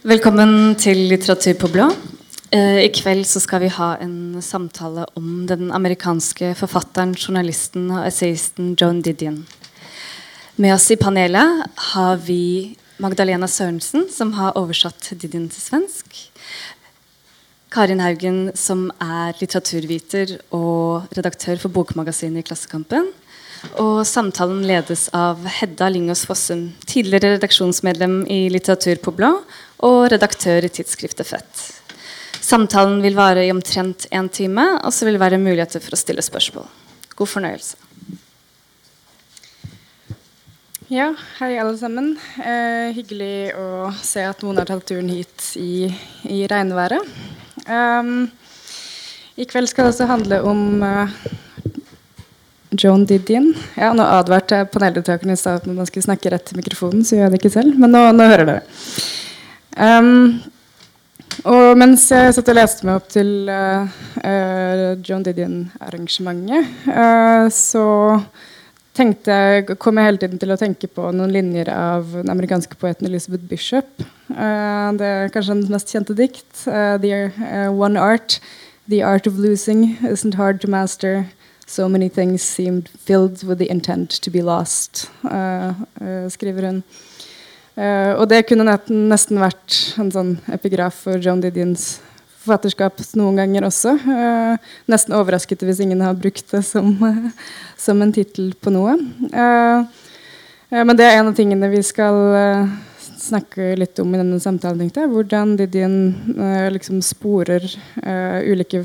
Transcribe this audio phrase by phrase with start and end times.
[0.00, 1.84] Velkommen til Litteratur på blå.
[2.56, 8.70] Eh, I kveld skal vi ha en samtale om den amerikanske forfatteren, journalisten og essayisten
[8.80, 9.42] Joan Didion.
[10.56, 16.16] Med oss i panelet har vi Magdalena Sørensen, som har oversatt Didion til svensk.
[17.68, 23.12] Karin Haugen, som er litteraturviter og redaktør for Bokmagasinet i Klassekampen.
[23.76, 29.36] Og samtalen ledes av Hedda Lingås Fossum, tidligere redaksjonsmedlem i Litteratur på blå
[29.86, 31.66] og redaktør i tidsskriftet Fett.
[32.40, 36.00] Samtalen vil vare i omtrent én time, og så vil det være muligheter for å
[36.00, 36.66] stille spørsmål.
[37.14, 37.76] God fornøyelse.
[40.90, 42.16] Ja, hei alle sammen.
[42.42, 45.86] Eh, hyggelig å se at noen har tatt turen hit i,
[46.26, 47.06] i regnværet.
[47.68, 48.24] Um,
[49.38, 51.12] I kveld skal det også handle om uh,
[52.74, 53.52] Joan Didion.
[53.78, 57.28] Ja, nå advarte paneldeltakerne i stad at man skulle snakke rett til mikrofonen, så gjør
[57.28, 58.80] jeg det ikke selv, men nå, nå hører dere.
[59.76, 60.40] Um,
[61.46, 63.86] og mens jeg satt og leste meg opp til uh,
[64.24, 67.84] uh, John Didion-arrangementet, uh, så
[68.96, 73.06] tenkte kom jeg hele tiden til å tenke på noen linjer av den amerikanske poeten
[73.08, 74.02] Elizabeth Bishop.
[74.28, 76.64] det er kanskje hennes mest kjente dikt.
[76.66, 77.30] the
[77.70, 78.40] One Art.
[78.88, 81.30] The art of losing isn't hard to master.
[81.66, 86.82] So many things seemed filled with the intent to be lost, skriver hun.
[87.78, 92.00] Uh, og det kunne nesten vært en sånn epigraf for John Didions
[92.40, 93.94] forfatterskap noen ganger også.
[94.02, 96.92] Uh, nesten overrasket hvis ingen har brukt det som,
[97.84, 98.96] som en tittel på noe.
[100.70, 102.18] men det er en av tingene vi skal
[103.20, 104.90] snakke litt om i denne samtalen.
[104.90, 105.96] jeg, Hvordan Didion
[106.74, 107.66] liksom sporer
[108.46, 108.82] ulike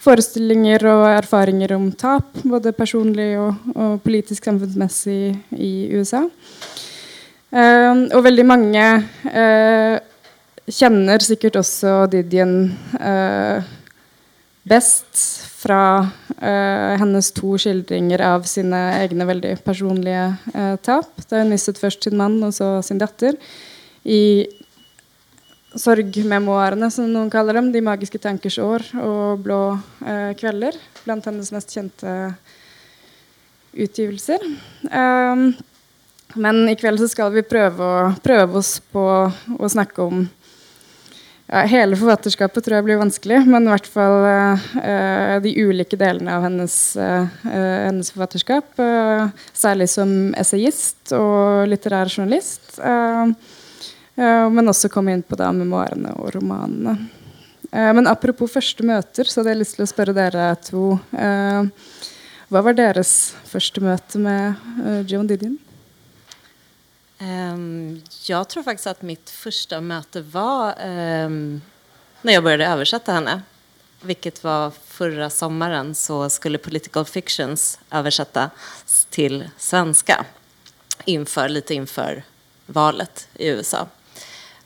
[0.00, 6.24] forestillinger og erfaringer om tap, både personlig og, og politisk samfunnsmessig i USA.
[7.50, 8.82] Uh, og veldig mange
[9.26, 9.96] uh,
[10.70, 13.58] kjenner sikkert også Didien uh,
[14.70, 15.26] best
[15.60, 15.82] fra
[16.40, 20.22] hennes to skildringer av sine egne veldig personlige
[20.80, 21.10] tap.
[21.28, 23.36] Da hun mistet først sin mann og så sin datter.
[24.08, 24.48] I
[25.76, 27.68] sorgmemoarene, som noen kaller dem.
[27.74, 29.60] 'De magiske tankers år' og 'Blå
[30.40, 30.80] kvelder'.
[31.04, 32.14] Blant hennes mest kjente
[33.76, 34.40] utgivelser.
[34.88, 35.52] Uh,
[36.34, 40.26] men i kveld så skal vi prøve, å, prøve oss på å snakke om
[41.50, 46.36] ja, Hele forfatterskapet tror jeg blir vanskelig, men i hvert fall uh, de ulike delene
[46.36, 48.68] av hennes, uh, hennes forfatterskap.
[48.78, 52.78] Uh, særlig som essayist og litterær journalist.
[54.20, 56.92] men også komme inn på da memoarene og romanene.
[57.72, 60.98] men apropos første møter, så hadde jeg lyst til å spørre dere to
[62.50, 65.56] Hva var deres første møte med Joan Didion?
[67.22, 71.62] Um, jag tror faktiskt att mitt första möte var um,
[72.22, 73.42] när jag började översätta henne.
[74.00, 78.50] Vilket var förra sommaren så skulle Political Fictions översättas
[79.10, 80.24] till svenska.
[81.04, 82.22] Inför, lite inför
[82.66, 83.86] valet i USA.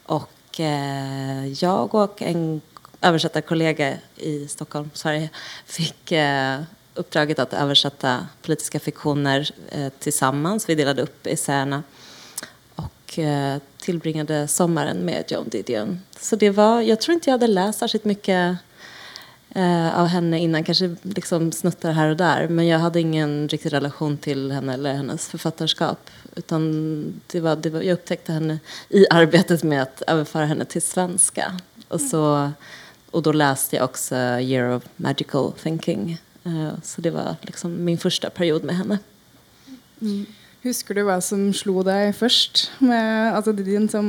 [0.02, 2.60] Och eh, jag och en
[3.00, 5.30] översättarkollega i Stockholm, Sverige,
[5.66, 6.60] fick eh,
[6.94, 10.68] uppdraget att översätta politiska fiktioner eh, tillsammans.
[10.68, 12.03] Vi delade upp essäerna eh,
[13.78, 16.00] tillbringade sommaren med Joan Didion.
[16.20, 18.56] Så det var, jag tror inte jag hade läst särskilt mycket
[19.54, 22.48] eh, av henne innan, kanske liksom snuttar här och där.
[22.48, 26.10] Men jag hade ingen riktig relation till henne eller hennes författarskap.
[26.36, 28.58] Utan det var, det var, jag upptäckte henne
[28.88, 31.58] i arbetet med att överföra henne till svenska.
[31.88, 32.52] Och, så,
[33.10, 36.18] och då läste jag också Year of Magical Thinking.
[36.44, 38.98] Eh, så det var liksom min första period med henne.
[40.00, 40.26] Mm.
[40.64, 43.52] Husker du hva som slo deg først med altså
[43.92, 44.06] som,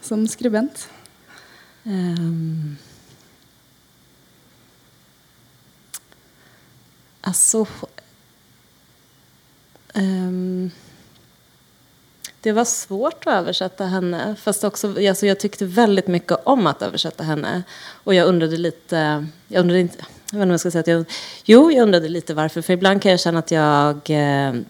[0.00, 0.86] som skribent?
[1.84, 2.78] Um,
[7.22, 7.66] altså
[9.98, 10.70] Um,
[12.44, 14.20] det var svårt å oversette henne.
[14.38, 17.64] Fast også, altså, jeg tyckte veldig mye om å oversette henne.
[18.06, 20.90] Og jeg undrade litt jeg undrade inte, jag vet ikke om jeg skal si at
[20.92, 21.06] jeg,
[21.50, 22.62] jo, jeg undrade litt hvorfor.
[22.62, 24.66] For iblant kan jeg kjenne at jag...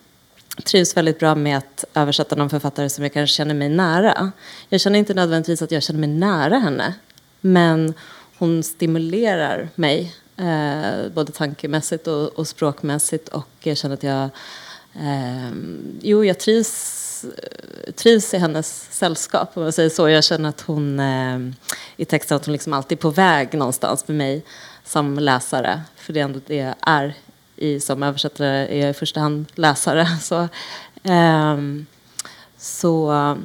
[0.65, 4.33] Trivs väldigt bra med att översätta någon författare som jag kanske känner mig nära.
[4.69, 6.95] Jag känner inte nödvändigtvis att jag känner mig nära henne.
[7.41, 7.95] Men
[8.39, 13.29] hon stimulerar mig, eh, både tankemässigt och, och, språkmässigt.
[13.29, 14.23] Och jag känner att jag...
[14.95, 15.51] Eh,
[16.01, 17.25] jo, jag trivs,
[17.95, 20.09] trivs i hennes sällskap, om jag säger så.
[20.09, 21.39] Jag känner att hon eh,
[21.97, 24.43] i texten att hon liksom alltid är på väg någonstans med mig
[24.85, 25.83] som läsare.
[25.97, 27.15] För det är ändå det jag är
[27.59, 30.07] i, som översättare är jag i första hand läsare.
[30.21, 30.49] Så,
[31.03, 31.57] eh,
[32.59, 33.37] så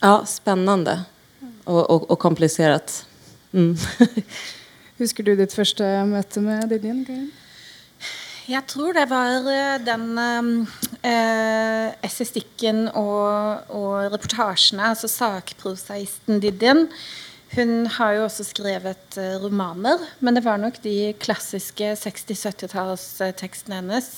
[0.00, 1.04] ja, spännande.
[1.64, 3.06] og, och, och komplicerat.
[3.52, 3.76] Mm.
[4.98, 7.30] Husker du ditt første møte med Didien?
[8.50, 10.04] Jeg tror det var eh, den
[11.06, 16.88] eh, essayistikken og, og reportasjene, altså sakprosaisten Didien.
[17.50, 24.10] Hun har jo også skrevet uh, romaner, men det var nok de klassiske 60-70-tallstekstene hennes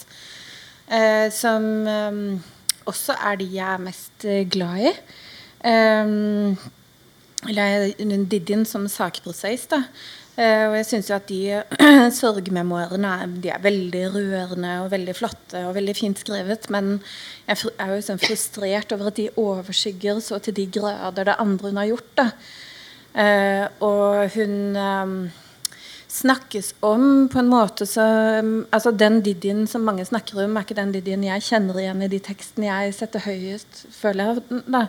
[0.92, 2.18] eh, som eh,
[2.88, 4.92] også er de jeg er mest uh, glad i.
[5.62, 6.58] Um,
[7.48, 7.92] eller
[8.30, 9.84] Didin som sakproseist, da.
[10.32, 11.40] Uh, og jeg syns jo at de
[12.20, 13.14] sorgmemoarene
[13.44, 16.68] de er veldig rørende og veldig flotte og veldig fint skrevet.
[16.72, 16.98] Men
[17.46, 21.72] jeg er jo sånn frustrert over at de overskygger så til de grader det andre
[21.72, 22.12] hun har gjort.
[22.20, 22.28] da.
[23.12, 25.16] Uh, og hun um,
[26.12, 28.04] snakkes om på en måte så
[28.72, 32.10] altså Den Didien som mange snakker om, er ikke den Didien jeg kjenner igjen i
[32.12, 34.62] de tekstene jeg setter høyest, føler jeg.
[34.72, 34.86] Da.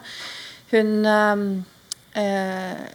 [0.71, 1.47] Hun eh,
[2.19, 2.85] uh,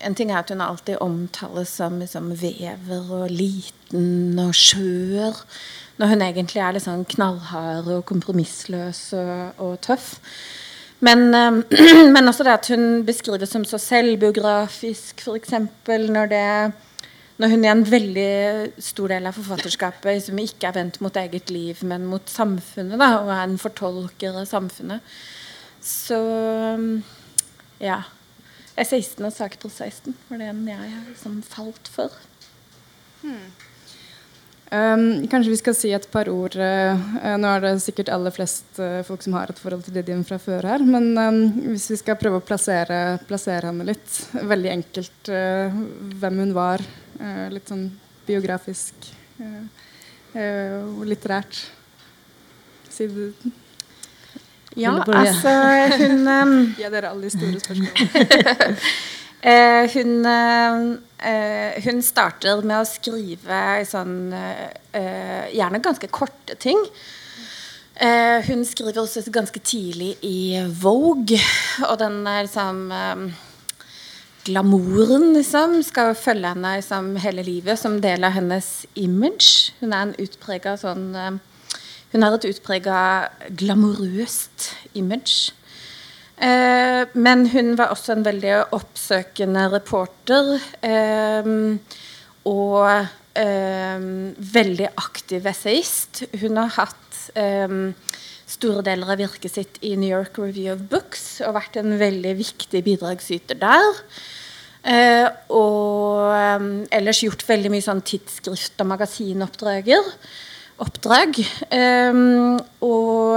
[0.00, 5.42] en ting er at hun alltid omtales som liksom, vever og liten og skjør.
[6.00, 10.14] Når hun egentlig er litt sånn knallhard og kompromissløs og, og tøff.
[11.00, 11.62] Men, um,
[12.14, 15.56] men, også det at hun beskrives som så selvbiografisk, f.eks.
[15.88, 16.34] Når,
[17.40, 18.30] når hun i en veldig
[18.84, 23.14] stor del av forfatterskapet som ikke er vendt mot eget liv, men mot samfunnet, da,
[23.24, 25.20] og er en fortolker av samfunnet.
[25.80, 26.20] Så
[27.80, 28.02] ja
[28.80, 32.14] essayisten og sakprosaisten var en jeg har liksom falt for.
[33.22, 33.50] Hmm.
[34.70, 37.00] Um, kanskje vi skal si et par ord uh,
[37.42, 40.38] Nå er det sikkert aller flest uh, folk som har et forhold til Didion fra
[40.38, 40.84] før her.
[40.86, 41.40] Men um,
[41.72, 45.80] hvis vi skal prøve å plassere, plassere henne litt Veldig enkelt uh,
[46.22, 46.86] hvem hun var.
[47.52, 47.90] litt sånn
[48.24, 49.10] biografisk
[50.32, 51.58] og litterært.
[52.88, 53.26] Si det
[54.78, 55.50] ja, altså
[55.98, 58.76] hun um, Ja, dere alle de store spørsmålene.
[59.44, 66.78] uh, hun, eh, hun starter med å skrive sånn eh, Gjerne ganske korte ting.
[68.00, 71.36] hun skriver også ganske tidlig i Vogue,
[71.84, 72.78] og den liksom
[74.46, 79.74] Glamouren liksom, skal følge henne liksom, hele livet som del av hennes image.
[79.82, 81.40] Hun er en utprega sånn
[82.10, 83.00] hun har et utprega
[83.54, 85.52] glamorøst image.
[86.40, 90.56] Eh, men hun var også en veldig oppsøkende reporter.
[90.82, 91.50] Eh,
[92.48, 92.86] og
[93.36, 94.08] eh,
[94.56, 96.24] veldig aktiv essayist.
[96.40, 97.76] Hun har hatt eh,
[98.50, 102.36] store deler av virket sitt i New York Review of Books og vært en veldig
[102.40, 104.04] viktig bidragsyter der.
[104.80, 106.68] Eh, og eh,
[107.00, 110.14] ellers gjort veldig mye sånn tidsskrift- og magasinoppdrager
[110.80, 111.36] oppdrag.
[111.70, 113.36] Um, og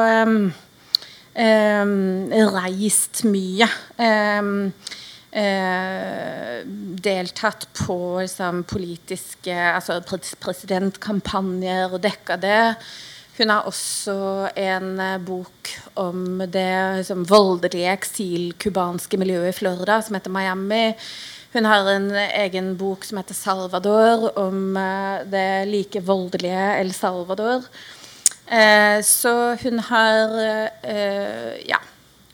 [1.33, 3.67] reist mye.
[5.33, 6.61] Eh,
[7.01, 12.75] deltatt på liksom, politiske altså presidentkampanjer og dekka det.
[13.39, 14.15] Hun har også
[14.61, 20.93] en uh, bok om det liksom, voldelige eksilkubanske miljøet i Florida som heter Miami.
[21.55, 27.65] Hun har en egen bok som heter 'Salvador', om uh, det like voldelige El Salvador.
[28.43, 30.33] Uh, så hun har
[30.83, 31.79] eh, ja,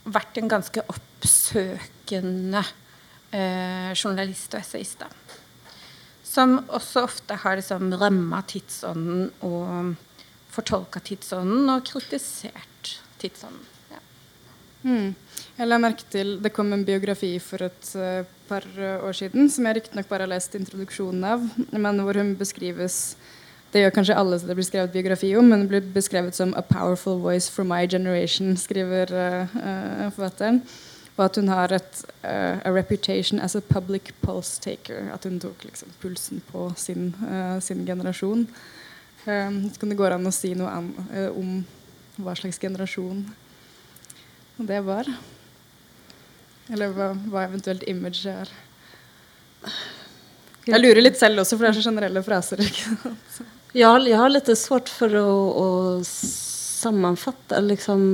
[0.09, 2.65] vært en ganske oppsøkende
[3.29, 5.03] journalist og essayist.
[6.25, 9.91] Som også ofte har liksom ramma tidsånden og
[10.49, 13.67] fortolka tidsånden og kritisert tidsånden.
[13.93, 14.01] Ja.
[14.89, 15.13] Mm.
[15.59, 18.65] Jeg la merke til Det kom en biografi for et uh, par
[19.05, 23.13] år siden som jeg riktignok bare har lest introduksjonen av, men hvor hun beskrives
[23.69, 26.61] Det gjør kanskje alle det blir skrevet biografi om, men det blir beskrevet som 'a
[26.61, 30.63] powerful voice for my generation', skriver uh, uh, forfatteren.
[31.17, 35.13] Og at hun har et, a reputation as a public pulse taker.
[35.13, 37.15] At hun tok liksom, pulsen på sin,
[37.59, 38.47] sin generasjon.
[39.27, 40.93] Um, så kan det gå an å si noe an,
[41.35, 41.65] om
[42.23, 43.25] hva slags generasjon
[44.57, 45.11] det var.
[46.71, 48.49] Eller hva, hva eventuelt image er.
[50.69, 52.63] Jeg lurer litt selv også, for det er så generelle fraser.
[53.77, 55.67] Ja, jeg har litt svårt for å, å
[56.03, 58.05] sammenfatte liksom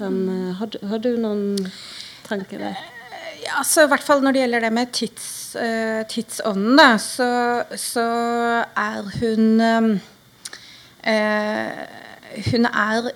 [0.00, 0.54] den mm.
[0.58, 1.70] har, har, du noen
[2.26, 2.80] tanker der?
[3.44, 5.28] Ja, altså, I hvert fall når det gjelder det med tids,
[5.58, 7.28] uh, tidsånden, da, så,
[7.78, 8.06] så,
[8.76, 9.90] er hun uh,
[12.50, 13.10] Hun er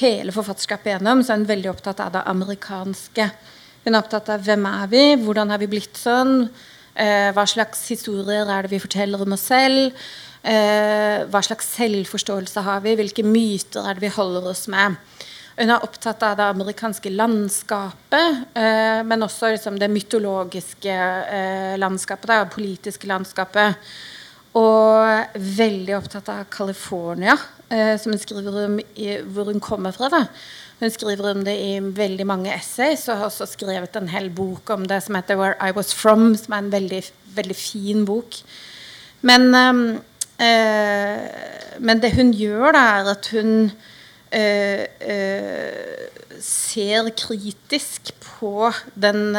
[0.00, 3.26] hele forfatterskapet igjennom så er hun veldig opptatt av det amerikanske.
[3.84, 7.84] Hun er opptatt av hvem er vi, hvordan har vi blitt sånn, uh, hva slags
[7.92, 13.22] historier er det vi forteller om oss selv, eh, hva slags selvforståelse har vi, hvilke
[13.24, 14.98] myter er det vi holder oss med.
[15.54, 20.94] Hun er opptatt av det amerikanske landskapet, eh, men også liksom, det mytologiske
[21.30, 23.78] eh, landskapet, det politiske landskapet.
[24.58, 27.36] Og veldig opptatt av California,
[27.68, 28.80] eh, som hun skriver om
[29.30, 30.10] hvor hun kommer fra.
[30.10, 30.24] Da.
[30.80, 34.74] Hun skriver om det i veldig mange essays, og har også skrevet en hel bok
[34.74, 37.02] om det som heter 'Where I Was From', som er en veldig,
[37.34, 38.42] veldig fin bok.
[39.22, 40.00] Men, øh,
[40.38, 43.70] men det hun gjør, da, er at hun
[44.34, 49.36] øh, øh, ser kritisk på den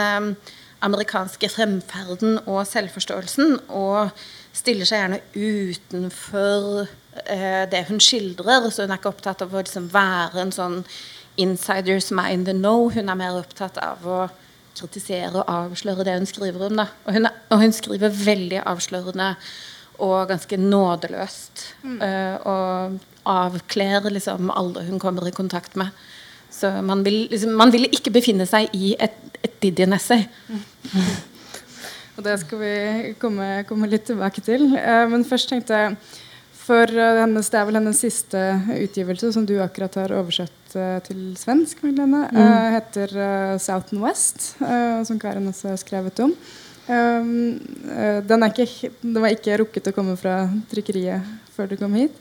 [0.81, 4.09] amerikanske fremferden og selvforståelsen, og
[4.53, 6.87] stiller seg gjerne utenfor
[7.71, 8.69] det hun skildrer.
[8.69, 10.81] Så hun er ikke opptatt av å liksom være en sånn
[11.37, 12.89] insider som er in the know.
[12.89, 14.25] Hun er mer opptatt av å
[14.75, 16.81] kritisere og avsløre det hun skriver om.
[16.83, 19.35] Og hun, og, hun, skriver veldig avslørende
[19.99, 21.63] og ganske nådeløst.
[21.83, 21.99] Mm.
[22.01, 25.93] Uh, og avkler liksom alle hun kommer i kontakt med.
[26.51, 30.27] Så man vil, liksom, man vil ikke befinne seg i et, et Didion-essay.
[30.47, 30.61] Mm.
[32.15, 32.75] og det skal vi
[33.19, 34.69] komme, komme litt tilbake til.
[34.75, 35.97] Uh, men først tenkte jeg
[36.65, 40.99] for uh, hennes, Det er vel hennes siste utgivelse, som du akkurat har oversett uh,
[41.05, 41.83] til svensk.
[41.83, 42.13] Mm.
[42.23, 43.17] uh, heter
[43.61, 44.55] South and West,
[45.07, 46.33] som Karen også har skrevet om.
[46.85, 47.57] Um,
[48.21, 51.25] ikke, den, var ikke rukket å komme fra trykkeriet
[51.55, 52.13] før du kom hit.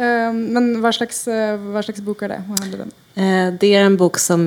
[0.00, 2.40] Um, men hva slags, hva slags, bok er det?
[2.48, 4.46] Hva handler den Det er en bok som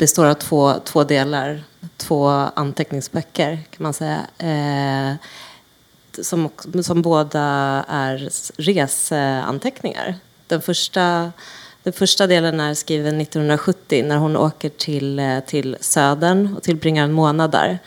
[0.00, 1.62] består av to, deler.
[2.02, 2.24] To
[2.58, 4.10] anteckningsböcker kan man si.
[4.44, 5.14] Eh,
[6.18, 6.48] som,
[6.82, 7.40] som båda
[7.88, 10.14] är reseanteckningar.
[10.46, 11.32] Den första,
[11.82, 17.04] den första delen är skriven 1970 när hon åker till, eh, till Södern och tillbringar
[17.04, 17.78] en månad där.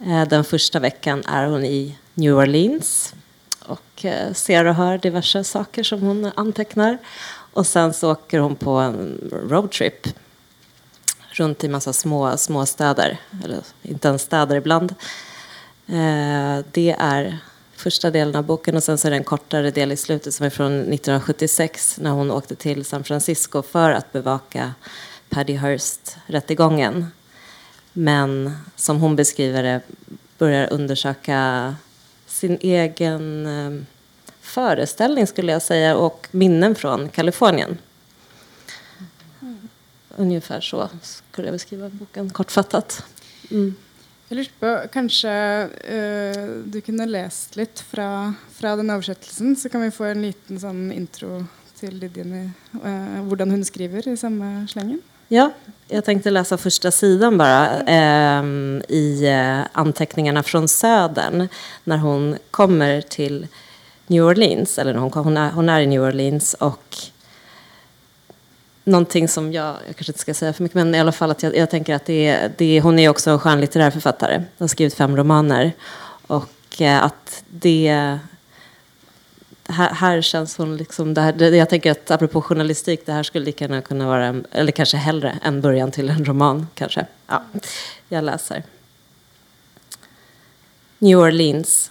[0.00, 3.14] Eh, den första veckan är hon i New Orleans
[3.60, 6.98] och eh, ser och hör diverse saker som hon antecknar.
[7.52, 10.08] Och sen så åker hon på en roadtrip
[11.30, 14.94] runt i massa små, små städer, eller inte ens städer ibland.
[16.72, 17.38] Det är
[17.76, 20.46] första delen av boken och sen så är det en kortare del i slutet som
[20.46, 24.72] är från 1976 när hon åkte till San Francisco för att bevaka
[25.28, 27.06] Paddy Hearst-rättegången.
[27.98, 29.80] Men som hon beskriver det
[30.38, 31.74] börjar undersöka
[32.26, 33.84] sin egen eh,
[34.40, 37.78] föreställning skulle jag säga och minnen från Kalifornien.
[39.42, 39.68] Mm.
[40.16, 43.04] Ungefär så skulle jag beskriva boken kortfattat.
[43.50, 43.74] Mm.
[44.28, 45.32] Jeg lurte på, Kanskje
[45.64, 49.56] uh, du kunne lest litt fra, fra, den oversettelsen?
[49.56, 51.44] Så kan vi få en liten sånn intro
[51.78, 55.00] til Lidjen, uh, hvordan hun skriver i samme slengen?
[55.28, 55.50] Ja,
[55.88, 58.44] jag tänkte läsa första sidan bara eh,
[58.88, 59.26] i
[59.72, 61.48] anteckningarna från Södern
[61.84, 63.46] när hon kommer till
[64.06, 66.96] New Orleans, eller hon, hon, är, hon är i New Orleans och
[68.84, 71.42] någonting som jag, jag kanske inte ska säga för mycket, men i alla fall att
[71.42, 74.34] jag, jag tänker att det är, det är, hon är också en skönlitterär författare.
[74.36, 75.72] Hon har skrivit fem romaner.
[76.26, 78.18] Och eh, att det
[79.68, 83.22] här, här, känns hon liksom, det här, det, jag tänker att apropå journalistik, det här
[83.22, 87.06] skulle lika gärna kunna vara, en, eller kanske hellre, en början till en roman kanske.
[87.26, 87.42] Ja,
[88.08, 88.62] jag läser.
[90.98, 91.90] New Orleans.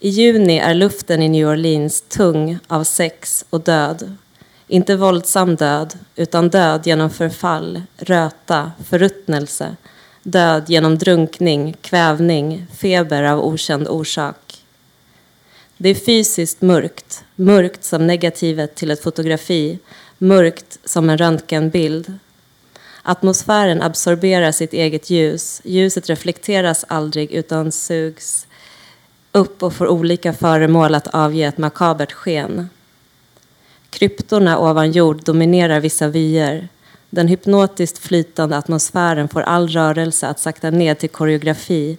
[0.00, 4.16] I juni är luften i New Orleans tung av sex och död
[4.66, 9.76] inte våldsam död, utan död genom förfall, röta, förruttnelse.
[10.22, 14.36] Död genom drunkning, kvävning, feber av okänd orsak.
[15.76, 19.78] Det är fysiskt mörkt, mörkt som negativet till ett fotografi,
[20.18, 22.12] mörkt som en röntgenbild.
[23.02, 25.60] Atmosfären absorberar sitt eget ljus.
[25.64, 28.46] Ljuset reflekteras aldrig utan sugs
[29.32, 32.68] upp och får olika föremål att avge ett makabert sken.
[33.90, 36.68] Kryptorna ovan jord dominerar vissa vyer.
[37.10, 41.98] Den hypnotiskt flytande atmosfären får all rörelse att sakta ner till koreografi.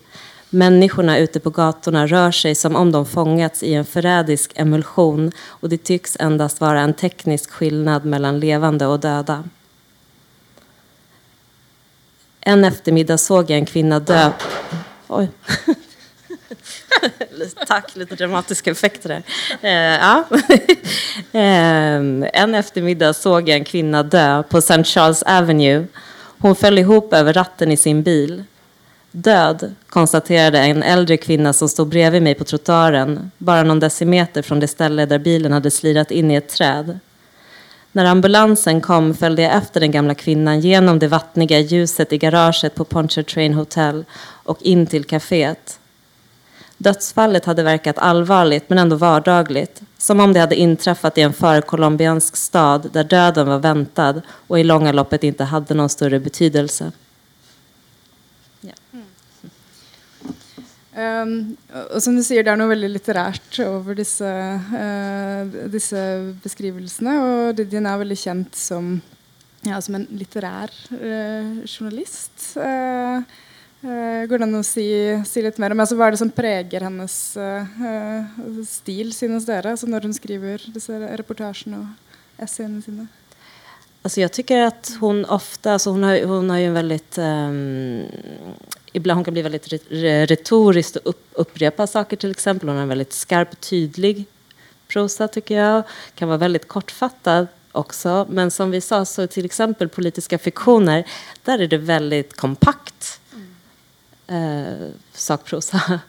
[0.55, 5.69] Människorna ute på gatorna rör sig som om de fångats i en förrädisk emulsion och
[5.69, 9.43] det tycks endast vara en teknisk skillnad mellan levande och döda.
[12.41, 14.31] En eftermiddag såg jag en kvinna dö...
[15.07, 15.29] Oj.
[17.67, 19.23] Tack, lite dramatiska effekter där.
[19.61, 20.23] Eh, ja.
[21.39, 24.83] eh, en eftermiddag såg jag en kvinna dö på St.
[24.83, 25.87] Charles Avenue.
[26.39, 28.43] Hon föll ihop över ratten i sin bil.
[29.17, 34.59] Död, konstaterade en äldre kvinna som stod bredvid mig på trottoaren, bara någon decimeter från
[34.59, 36.99] det ställe där bilen hade slirat in i ett träd.
[37.91, 42.75] När ambulansen kom följde jag efter den gamla kvinnan genom det vattniga ljuset i garaget
[42.75, 45.79] på Pontchartrain Hotel och in till kaféet.
[46.77, 49.81] Dödsfallet hade verkat allvarligt men ändå vardagligt.
[49.97, 54.63] Som om det hade inträffat i en förkolombiansk stad där döden var väntad och i
[54.63, 56.91] långa loppet inte hade någon större betydelse.
[60.95, 61.57] Um,
[61.91, 66.03] og som du sier, Det er noe veldig litterært over disse, uh, disse
[66.43, 67.15] beskrivelsene.
[67.23, 68.93] Og Didjen er veldig kjent som,
[69.67, 72.53] ja, som en litterær uh, journalist.
[72.55, 73.19] Uh,
[73.83, 74.87] går det an å si,
[75.27, 77.17] si, litt mer om altså, hva er det som preger hennes
[78.65, 83.05] stil, synes dere, altså når hun skriver disse reportasjene og essayene sine?
[83.99, 88.65] Altså, jeg tycker at hun ofte hun hon, har, hun har jo en veldig um,
[88.95, 89.67] ibland hon kan bli väldigt
[90.29, 92.69] retorisk och upp, upprepa saker till exempel.
[92.69, 94.25] Hon har en väldigt skarp, tydlig
[94.87, 95.83] prosa tycker jag.
[96.15, 98.25] Kan vara väldigt kortfattad också.
[98.29, 101.07] Men som vi sa, så till exempel politiska fiktioner,
[101.43, 104.63] där är det väldigt kompakt mm.
[104.63, 105.81] eh, sakprosa.
[105.87, 105.99] Mm.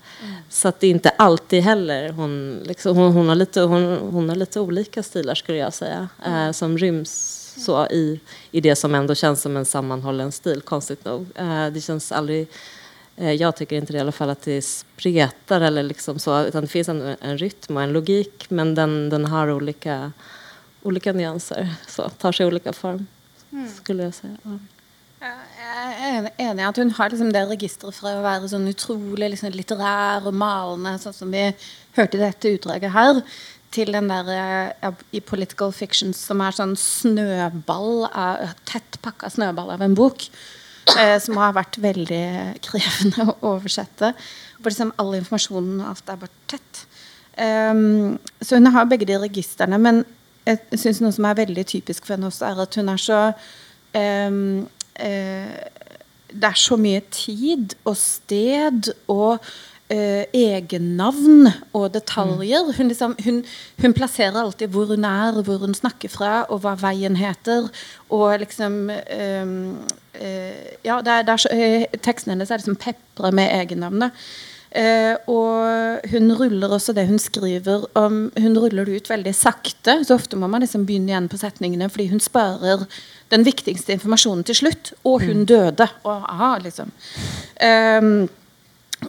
[0.49, 4.28] Så att det är inte alltid heller hon, liksom, hon, hon, har lite, hon, hon
[4.28, 6.09] har lite olika stilar skulle jag säga.
[6.25, 6.47] Mm.
[6.47, 11.05] Eh, som ryms så i, i det som ändå känns som en sammanhållen stil, konstigt
[11.05, 11.26] nog.
[11.35, 12.49] Eh, det känns aldrig
[13.16, 16.68] jag tycker inte det, i alla fall att det spretar eller liksom så, utan det
[16.68, 20.12] finns en, en rytm och en logik men den, den har olika,
[20.82, 23.06] olika nyanser, så, tar sig olika form,
[23.52, 23.68] mm.
[23.75, 24.37] skulle jag säga.
[24.42, 24.58] Ja.
[25.20, 29.30] Jeg er enig i at hun har liksom det registeret fra å være sånn utrolig
[29.32, 31.49] liksom, litterær og malende, sånn som vi
[31.96, 33.23] hørte i dette utdraget her,
[33.75, 34.28] til den der
[34.82, 40.28] ja, i Political fiction som er sånn snøball av, tett pakka snøball av en bok
[40.95, 42.26] eh, som har vært veldig
[42.64, 44.12] krevende å oversette.
[44.61, 46.83] For liksom all informasjonen og alt er bare tett.
[47.37, 49.78] Um, så hun har begge de registrene.
[49.78, 50.05] Men
[50.47, 53.21] jeg syns noe som er veldig typisk for henne også, er at hun er så
[53.97, 54.66] um,
[55.02, 55.57] uh,
[56.26, 59.45] Det er så mye tid og sted og
[59.93, 62.73] uh, egennavn og detaljer.
[62.76, 63.43] Hun, liksom, hun,
[63.83, 67.71] hun, plasserer alltid hvor hun er, hvor hun snakker fra, og hva veien heter.
[68.14, 69.47] Og liksom eh,
[70.14, 74.14] eh, Ja, det er, det er uh, teksten hennes er liksom pepra med egennavnet.
[74.76, 80.00] Uh, og hun ruller også det hun skriver om Hun ruller det ut veldig sakte.
[80.04, 82.84] Så ofte må man liksom begynne igjen på setningene fordi hun sparer
[83.32, 84.93] den viktigste informasjonen til slutt.
[85.04, 85.47] Og hun mm.
[85.47, 85.89] døde.
[86.04, 86.93] Og aha, liksom.
[87.63, 88.26] Um,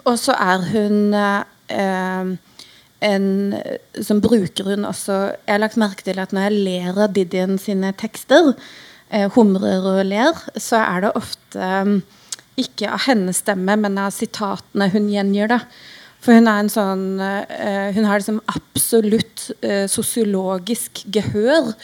[0.06, 2.36] og så er hun eh,
[3.08, 3.28] en
[4.02, 7.58] som bruker hun også Jeg har lagt merke til at når jeg ler av Didion
[7.62, 8.56] sine tekster,
[9.10, 12.02] eh, humrer og ler, så er det ofte um,
[12.58, 15.52] ikke av hennes stemme, men av sitatene hun gjengir.
[15.54, 15.62] da.
[16.26, 21.76] For hun er en sånn uh, Hun har liksom absolutt uh, sosiologisk gehør.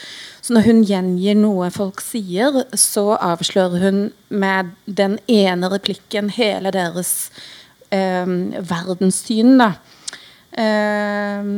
[0.41, 3.99] Så når hun gjengir noe folk sier, så avslører hun
[4.33, 7.53] med den ene replikken hele deres eh,
[7.93, 9.57] verdenssyn.
[9.61, 9.71] Da.
[10.57, 11.49] Eh,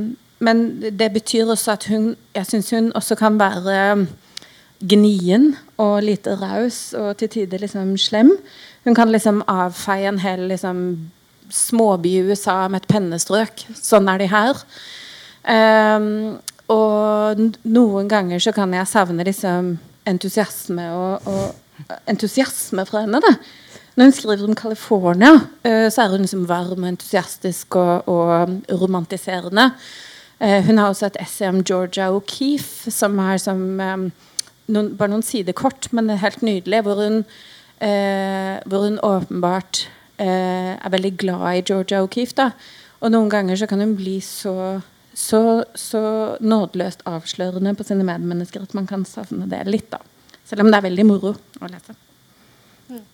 [0.46, 4.08] men det betyr også at hun Jeg syns hun også kan være
[4.80, 8.32] gnien og lite raus og til tider liksom slem.
[8.84, 11.10] Hun kan liksom avfeie en hel liksom,
[11.50, 13.66] småby i USA med et pennestrøk.
[13.74, 14.60] Sånn er de her.
[15.46, 16.38] Um,
[16.70, 23.24] og noen ganger så kan jeg savne liksom entusiasme og, og entusiasme fra henne.
[23.24, 23.38] da
[23.96, 25.34] når hun skriver om California,
[25.66, 29.72] uh, så er hun liksom varm og entusiastisk og, og romantiserende.
[30.40, 34.08] Uh, hun har også et essay om Georgia O'Keeffe, som er som, um,
[34.68, 36.84] noen, bare noen sidekort, men helt nydelig.
[36.86, 37.22] Hvor hun,
[38.66, 39.82] hvor hun åpenbart
[40.18, 42.38] er veldig glad i Georgia O'Keeffe.
[42.38, 42.50] Da.
[43.04, 44.80] Og noen ganger så kan hun bli så
[45.16, 46.02] så, så
[46.44, 49.88] nådeløst avslørende på sine medmennesker at man kan savne det litt.
[49.92, 50.02] da.
[50.46, 51.96] Selv om det er veldig moro å lese.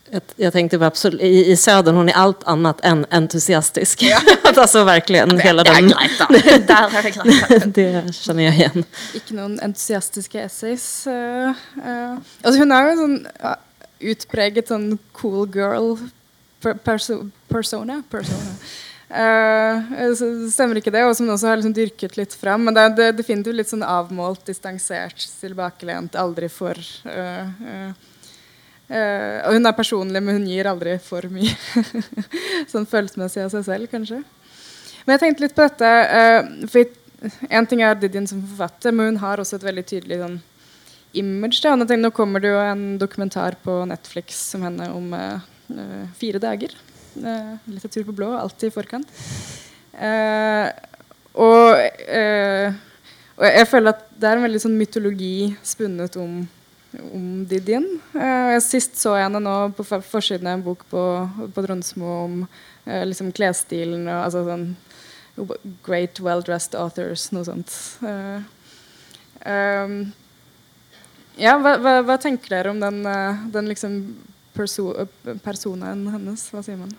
[0.10, 4.02] Jag, jag tänkte absolut, i, i Södern, hon är allt annat än entusiastisk.
[4.04, 4.20] Ja.
[4.44, 5.90] alltså verkligen det, hela det den...
[5.90, 6.28] Greit, da.
[6.68, 7.76] Der er det greit.
[7.76, 8.86] det kjenner jeg igjen.
[9.16, 10.86] Ikke noen entusiastiske essays.
[11.08, 12.20] Uh, uh.
[12.44, 13.56] Altså, hun er jo en sånn uh,
[14.12, 15.94] utpreget sånn cool girl
[16.84, 18.02] perso persona.
[18.12, 18.56] persona.
[19.12, 22.68] Uh, så stemmer ikke det, og som også har liksom dyrket litt fram.
[22.68, 26.76] Men det er definitivt litt sånn avmålt, distansert, tilbakelent, aldri for
[28.92, 31.54] uh, og hun er personlig, men hun gir aldri for mye
[32.72, 34.22] sånn følelsesmessig av seg selv, kanskje.
[35.06, 36.98] Men jeg tenkte litt på dette uh, for
[37.54, 40.40] En ting er Didion som forfatter, men hun har også et veldig tydelig sånn,
[41.22, 41.60] image.
[41.62, 41.76] Da.
[41.76, 46.74] Tenkte, nå kommer det jo en dokumentar på Netflix som henne om uh, fire dager.
[47.14, 49.10] litteratur på blå, alltid i forkant.
[51.36, 51.82] og,
[53.36, 56.40] og jeg føler at det er en veldig sånn mytologi spunnet om
[57.00, 57.86] om Didien.
[58.14, 61.04] Eh, sist så jeg henne nå på forsiden av en bok på,
[61.56, 62.40] på Tronsmo om
[62.86, 64.72] eh, liksom klesstilen og altså sånn
[65.86, 67.72] Great well-dressed authors, noe sånt.
[68.04, 68.42] Eh,
[69.48, 69.94] um,
[71.40, 73.00] ja, hva, hva, hva, tenker dere om den,
[73.56, 73.96] den liksom
[74.54, 74.92] perso
[75.42, 76.44] personen hennes?
[76.52, 76.92] Hva sier man?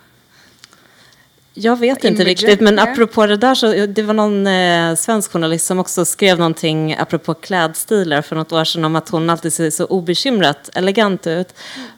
[1.54, 5.66] Jag vet inte riktigt, men apropå det där så det var någon eh, svensk journalist
[5.66, 9.70] som också skrev någonting apropå klädstilar för något år sedan om att hon alltid ser
[9.70, 11.54] så obekymrat elegant ut.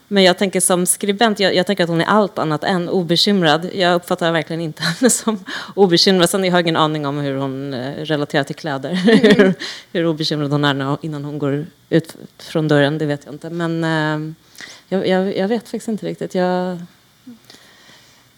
[0.08, 3.68] Men jag tänker som skribent, jag, jag, tänker att hon är allt annat än obekymrad.
[3.74, 6.30] Jag uppfattar verkligen inte henne som obekymrad.
[6.30, 8.98] Sen jag har ingen aning om hur hon eh, relaterar till kläder.
[9.14, 9.36] Mm.
[9.36, 9.54] hur,
[9.92, 13.50] hur obekymrad hon är innan hon går ut från dörren, det vet jag inte.
[13.50, 14.34] Men eh,
[14.88, 16.34] jag, jag, jag, vet faktiskt inte riktigt.
[16.34, 16.78] Jag,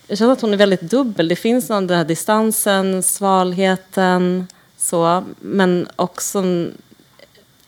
[0.06, 1.28] jag känner att hon är väldigt dubbel.
[1.28, 6.74] Det finns den här distansen, svalheten, så, men också en,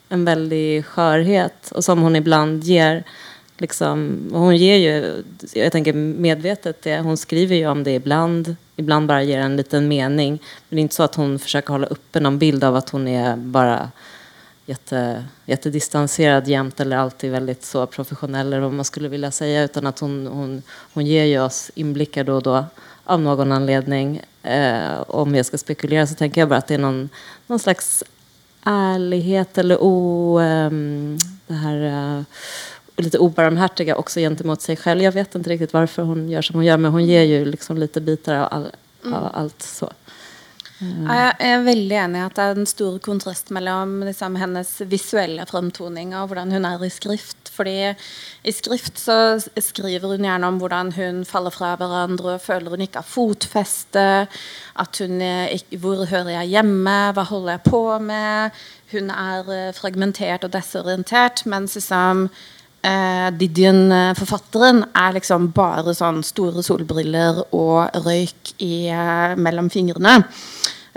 [0.08, 3.04] en väldig skörhet och som hon ibland ger.
[3.58, 5.22] Liksom, hon ger ju,
[5.52, 9.88] jag tänker medvetet det, hon skriver ju om det ibland, ibland bara ger en liten
[9.88, 10.30] mening.
[10.68, 13.08] Men det är inte så att hon försöker hålla uppe någon bild av att hon
[13.08, 13.90] är bara
[14.68, 19.86] jätte, jättedistanserad jämt eller alltid väldigt så professionell eller vad man skulle vilja säga utan
[19.86, 20.62] att hon, hon,
[20.94, 22.64] hon ger ju oss inblickar då och då
[23.04, 24.22] av någon anledning.
[24.42, 27.08] Eh, om jag ska spekulera så tänker jag bara att det är någon,
[27.46, 28.04] någon slags
[28.64, 30.70] ärlighet eller o, eh,
[31.46, 32.22] det här eh,
[32.96, 35.02] lite obarmhärtiga också gentemot sig själv.
[35.02, 37.78] Jag vet inte riktigt varför hon gör som hon gör men hon ger ju liksom
[37.78, 38.66] lite bitar av, all,
[39.14, 39.90] av allt så.
[40.78, 45.42] Jeg er veldig enig i at det er en stor kontrast mellom liksom, hennes visuelle
[45.48, 47.50] fremtoning og hvordan hun er i skrift.
[47.50, 47.90] Fordi
[48.46, 53.02] i skrift så skriver hun gjerne om hvordan hun faller fra hverandre, føler hun ikke
[53.02, 54.06] har fotfeste,
[54.78, 56.98] at hun ikke, Hvor hører jeg hjemme?
[57.12, 58.62] Hva holder jeg på med?
[58.92, 61.42] Hun er eh, fragmentert og desorientert.
[61.46, 62.28] Mens liksom
[62.82, 70.22] eh, Didion-forfatteren er liksom bare sånn store solbriller og røyk i, eh, mellom fingrene.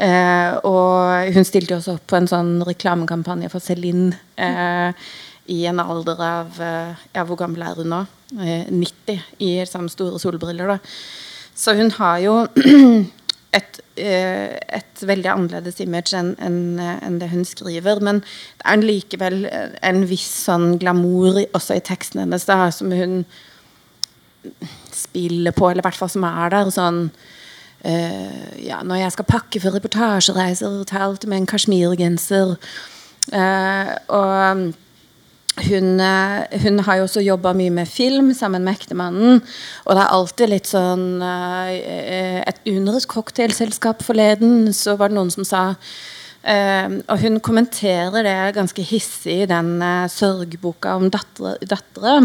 [0.01, 4.93] Eh, og hun stilte også opp på en sånn reklamekampanje for Celine eh,
[5.51, 8.05] i en alder av eh, Ja, hvor gammel er hun nå?
[8.31, 10.67] 90, eh, i liksom, store solbriller.
[10.67, 10.79] da.
[11.53, 12.35] Så hun har jo
[13.51, 17.99] et, et, veldig annerledes image enn en, en det hun skriver.
[18.03, 23.23] Men det er likevel en viss sånn glamour også i teksten hennes da, som hun
[24.95, 26.71] spiller på, eller i hvert fall som er der.
[26.73, 27.03] sånn
[27.85, 32.55] uh, ja, Når jeg skal pakke for reportasjereiser, tar jeg med en kasjmirgenser.
[33.31, 34.73] Uh, og
[35.67, 39.41] hun, eh, hun, har jo også jobba mye med film sammen med ektemannen.
[39.85, 45.17] Og det er alltid litt sånn uh, Et under et cocktailselskap forleden så var det
[45.17, 51.09] noen som sa uh, Og hun kommenterer det ganske hissig i den uh, sørgboka om
[51.11, 52.15] dattere.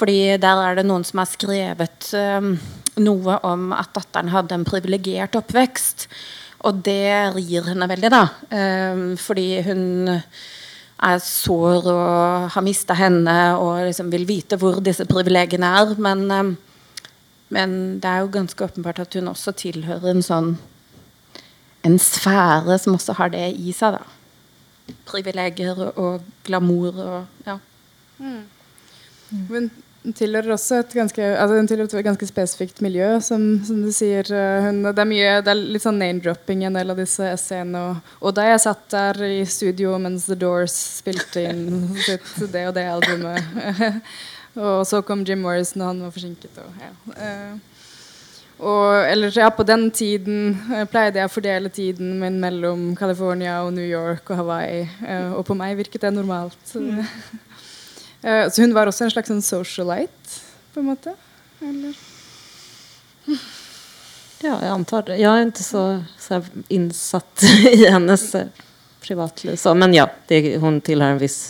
[0.00, 2.06] Fordi der er det noen som har skrevet
[3.04, 6.06] noe om at datteren hadde en privilegert oppvekst.
[6.64, 8.22] Og det rir henne veldig, da.
[9.20, 10.08] fordi hun
[11.00, 15.94] er sår og har mista henne og liksom vil vite hvor disse privilegiene er.
[15.98, 17.06] Men, eh,
[17.48, 20.54] men, det er jo ganske åpenbart at hun også tilhører en sånn
[21.86, 23.96] en sfære som også har det i seg.
[23.96, 24.96] da.
[25.08, 27.56] Privilegier og glamour og ja.
[28.18, 28.44] Mm.
[29.48, 33.90] Men tilhører også et ganske, altså hun tilhører et ganske spesifikt miljø, som, som du
[33.92, 34.24] sier.
[34.32, 37.26] Eh, hun, det, er mye, det er litt sånn name-dropping i en del av disse
[37.34, 37.82] essayene.
[37.90, 41.66] Og, og, da jeg satt der i studio mens The Doors spilte inn
[42.06, 44.00] sitt det og det albumet
[44.60, 46.56] Og så kom Jim Morrison, og han var forsinket.
[46.58, 46.88] Og, ja.
[47.14, 47.58] Uh,
[48.60, 53.60] og, eller, ja, på den tiden uh, pleide jeg å fordele tiden min mellom California
[53.62, 54.82] og New York og Hawaii.
[55.36, 56.74] Og på meg virket det normalt.
[56.74, 57.04] Mm.
[58.24, 60.40] Uh, så hun var også en slags en socialite,
[60.74, 61.14] på en måte?
[61.60, 61.96] Eller?
[64.40, 65.18] Ja, jeg antar det.
[65.20, 65.84] Jeg er ikke så,
[66.20, 66.40] så
[66.72, 67.44] innsatt
[67.76, 68.62] i hennes eh,
[69.04, 69.56] privatliv.
[69.60, 71.40] Så, men ja, det, hun tilhører en viss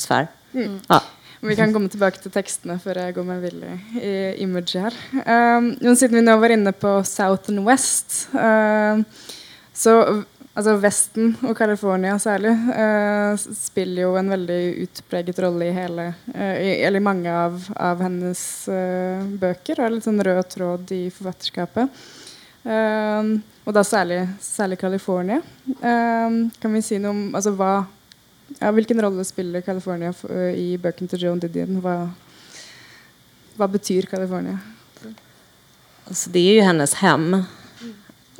[0.00, 0.30] sfære.
[0.56, 0.78] Mm.
[0.88, 1.02] Ja.
[1.42, 3.62] Vi kan komme tilbake til tekstene før jeg går meg vill
[3.98, 4.12] i
[4.44, 4.94] image her.
[5.26, 9.02] Um, siden vi nå var inne på South and West, uh,
[9.74, 9.96] så
[10.52, 16.56] altså Vesten og California særlig uh, spiller jo en veldig utpreget rolle i hele uh,
[16.58, 19.80] i, Eller mange av, av hennes uh, bøker.
[19.80, 22.02] Og litt sånn rød tråd i forfatterskapet.
[22.62, 25.40] og da særlig, særlig California.
[25.80, 27.72] kan vi si noe om altså, hva,
[28.60, 30.12] ja, Hvilken rolle spiller California
[30.54, 31.80] i bøkene til Joan Didion?
[31.82, 31.96] Hva,
[33.58, 34.60] hva betyr California?
[36.06, 37.42] Altså, det er jo hennes hjem.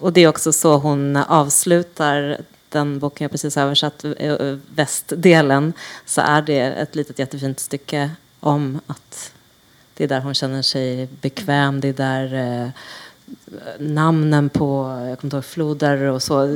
[0.02, 5.72] Och det är också så hon avslutar den boken jag precis översatt, eh, västdelen,
[6.04, 8.10] så är det ett litet jättefint stycke
[8.40, 9.32] om att
[9.94, 12.68] det är där hon känner sig bekväm, det är där eh,
[13.78, 16.46] namnen på jag kommer ihåg, floder och så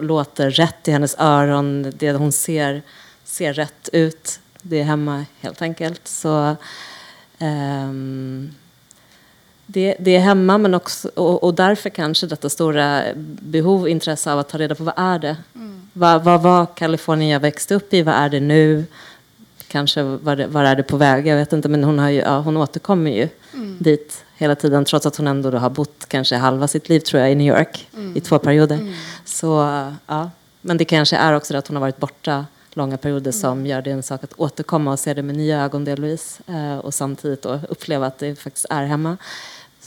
[0.00, 1.92] låter rätt i hennes öron.
[1.96, 2.82] Det hon ser
[3.24, 4.40] ser rätt ut.
[4.62, 6.08] Det är hemma helt enkelt.
[6.08, 6.56] Så
[7.38, 8.54] um,
[9.66, 13.02] det, det, är hemma men också, och, och, därför kanske detta stora
[13.40, 15.36] behov intresse av att ta reda på vad är det?
[15.54, 15.88] Mm.
[15.92, 18.02] Vad, vad var Kalifornien jag växte upp i?
[18.02, 18.84] Vad är det nu?
[19.68, 21.26] Kanske var, det, var är det på väg?
[21.26, 23.76] Jag vet inte men hon, har ju, ja, hon återkommer ju mm.
[23.80, 27.32] dit hela tiden trots att hon ändå har bott kanske halva sitt liv tror jag
[27.32, 28.16] i New York mm.
[28.16, 28.76] i två perioder.
[28.76, 28.94] Mm.
[29.24, 29.46] Så
[30.06, 32.46] ja, men det kanske är också det att hon har varit borta
[32.76, 35.64] långa perioder som gjør gör det en sak att återkomma och se det med nya
[35.64, 39.16] ögon delvis eh, och samtidigt då uppleva att det faktiskt är hemma.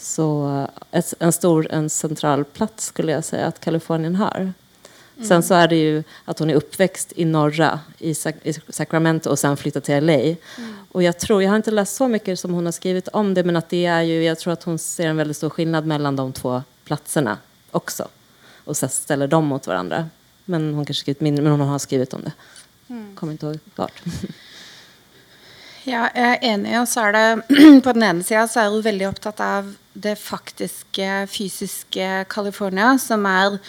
[0.08, 4.36] Så ett, en stor, en central plats skulle jag säga att Kalifornien har.
[4.36, 5.28] Mm.
[5.28, 8.10] Sen så är det ju att hon är uppväxt i norra, i,
[8.44, 10.14] i Sacramento och sen flyttat till LA.
[10.14, 10.38] Mm.
[10.92, 13.44] Och jag tror, jag har inte läst så mycket som hon har skrivit om det,
[13.44, 16.16] men att det är ju, jag tror att hon ser en väldigt stor skillnad mellan
[16.16, 17.38] de två platserna
[17.72, 18.08] också.
[18.64, 20.10] Och så ställer dem mot varandra.
[20.46, 22.32] Men hon kanske skrivit mindre, men hon har skrivit om det.
[22.90, 23.16] Mm.
[23.16, 24.04] Kommer ikke ihåg klart.
[25.88, 26.74] ja, jeg er enig.
[26.82, 30.18] Og så er det på den ene sida så er hun veldig opptatt av det
[30.22, 33.62] faktiske, fysiske California, som er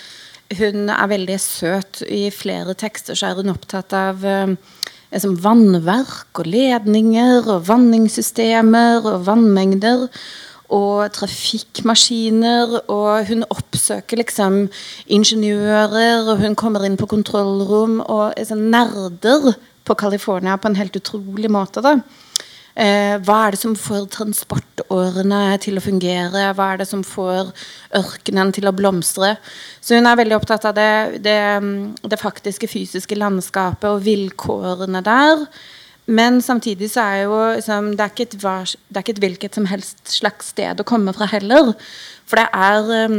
[0.57, 1.99] Hun er veldig søt.
[2.09, 4.23] I flere tekster så er hun opptatt av
[5.13, 10.07] liksom vannverk og ledninger og vanningssystemer og vannmengder
[10.73, 12.79] og trafikkmaskiner.
[12.89, 14.71] Og hun oppsøker liksom
[15.05, 19.53] ingeniører, og hun kommer inn på kontrollrom og sånn nerder
[19.89, 21.85] på California på en helt utrolig måte.
[21.85, 21.99] da.
[22.79, 26.45] Eh, hva er det som får transportårene til å fungere?
[26.55, 27.51] Hva er det som får
[27.99, 29.33] ørkenen til å blomstre?
[29.83, 31.41] Så hun er veldig opptatt av det, det,
[32.07, 35.43] det faktiske fysiske landskapet og vilkårene der.
[36.09, 39.59] Men samtidig så er jo liksom, det, er ikke et, det er ikke et hvilket
[39.59, 41.75] som helst slags sted å komme fra heller.
[42.31, 43.19] For det er um,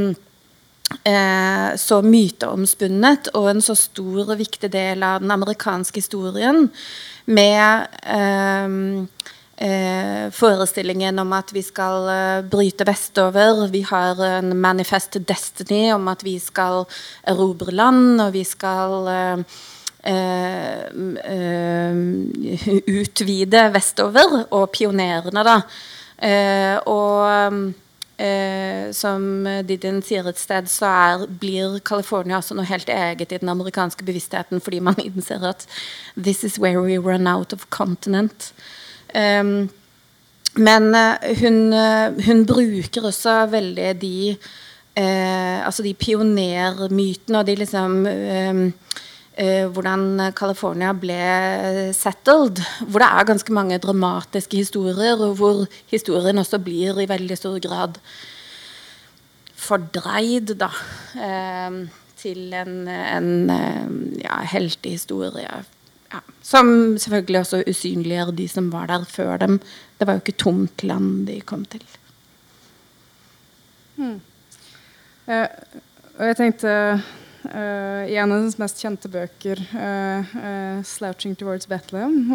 [1.04, 6.68] eh, så myteomspunnet og en så stor og viktig del av den amerikanske historien
[7.30, 8.78] med eh,
[9.70, 13.68] eh, forestillingen om at vi skal eh, bryte vestover.
[13.74, 16.86] Vi har en manifest destiny om at vi skal
[17.28, 19.60] erobre land, og vi skal uh,
[20.04, 20.86] Eh,
[21.24, 21.96] eh,
[22.88, 25.58] utvide vestover, og pionerene, da.
[28.20, 33.40] Eh, som Didin sier et sted, så er, blir California altså noe helt eget i
[33.40, 35.64] den amerikanske bevisstheten fordi man innser at
[36.18, 38.52] this is where we run out of continent.
[39.16, 39.70] Um,
[40.60, 40.92] men
[41.40, 41.74] hun,
[42.26, 44.36] hun, bruker også veldig de
[44.98, 48.72] eh, Altså de pionermytene og de liksom um, eh,
[49.40, 51.20] hvordan California ble
[51.96, 52.60] settled.
[52.84, 57.56] Hvor det er ganske mange dramatiske historier, og hvor historien også blir i veldig stor
[57.64, 58.02] grad
[59.60, 60.70] fordreid da,
[61.20, 61.80] eh,
[62.20, 63.92] til en, en eh,
[64.24, 65.62] ja, heltehistorie.
[66.10, 69.60] Ja, som selvfølgelig også usynliggjør de som var der før dem.
[70.00, 71.86] Det var jo ikke tomt land de kom til.
[74.00, 74.20] Hmm.
[75.28, 75.48] Eh,
[76.18, 81.68] og jeg tenkte Uh, I en av hennes mest kjente bøker, uh, uh, 'Slouching Towards
[81.72, 82.34] Bethlehem',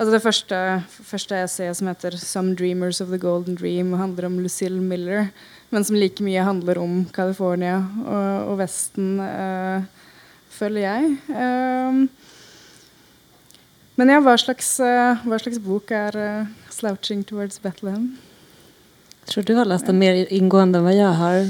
[0.00, 4.38] altså Det første, første essayet som heter 'Some Dreamers of the Golden Dream', handler om
[4.38, 5.28] Lucille Miller,
[5.70, 9.20] men som like mye handler om California og, og Vesten,
[10.50, 11.16] føler jeg.
[11.28, 12.08] Uh,
[14.00, 18.16] men ja, hva slags, uh, hva slags bok er uh, 'Slouching Towards Bethlehem'?
[19.20, 21.44] Jeg tror du har lest den mer inngående enn hva jeg har.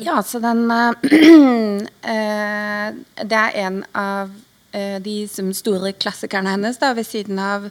[0.00, 0.96] Ja, så den uh,
[3.30, 4.32] Det er en av
[4.76, 5.14] de
[5.56, 6.76] store klassikerne hennes.
[6.76, 7.70] Da, ved siden av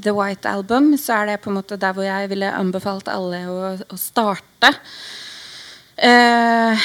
[0.00, 3.42] The White Album så er det på en måte der hvor jeg ville anbefalt alle
[3.50, 4.70] å, å starte.
[5.96, 6.76] Uh,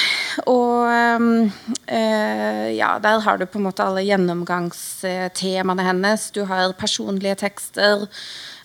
[0.48, 6.30] og uh, ja, der har du på en måte alle gjennomgangstemaene hennes.
[6.32, 8.06] Du har personlige tekster,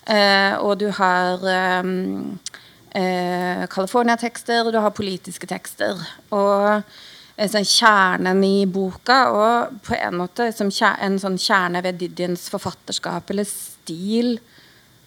[0.07, 1.43] uh, og du har
[1.83, 2.39] um,
[2.95, 5.99] California-tekster, og du har politiske tekster.
[6.31, 6.79] Og
[7.37, 13.45] sånn, kjernen i boka, og på en måte en sånn kjerne ved Didiens forfatterskap eller
[13.45, 14.39] stil,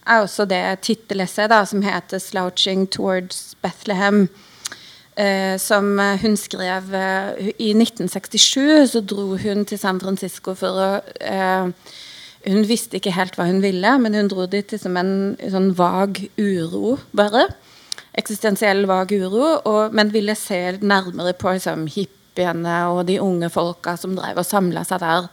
[0.06, 4.28] er også det tittelessayet som heter 'Slouching Towards Bethlehem'.
[5.20, 10.86] Eh, som hun skrev eh, I 1967 så dro hun til San Francisco for å
[11.20, 11.90] eh,
[12.46, 16.22] Hun visste ikke helt hva hun ville, men hun dro dit som en sånn vag
[16.40, 17.50] uro, bare.
[18.16, 23.98] Eksistensiell vag uro, og, men ville se nærmere på liksom, hippiene og de unge folka
[24.00, 25.28] som drev og samla seg der.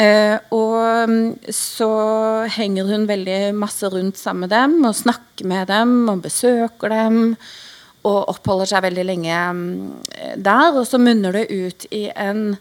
[0.00, 1.90] Eh, og mm, så
[2.56, 7.36] henger hun veldig masse rundt sammen med dem og snakker med dem og besøker dem.
[8.08, 9.72] Og oppholder seg veldig lenge mm,
[10.40, 10.76] der.
[10.76, 12.54] Og så munner det ut i en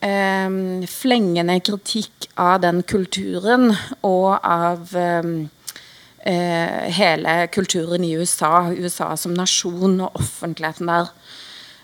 [0.00, 9.34] eh, flengende kritikk av den kulturen og av eh, hele kulturen i USA, USA som
[9.36, 11.12] nasjon og offentligheten der.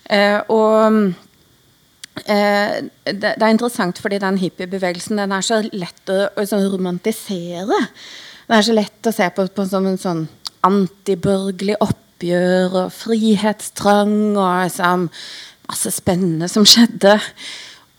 [0.09, 1.13] Eh, og
[2.25, 6.69] eh, det, det, er interessant fordi den hippiebevegelsen den er så lett å, å sånn
[6.73, 7.83] romantisere.
[8.49, 10.27] Den er så lett å se på, som en sånn
[10.65, 11.77] antibørgerlig
[12.19, 15.09] oppgjør og frihetstrang og liksom,
[15.69, 17.19] masse spennende som skjedde.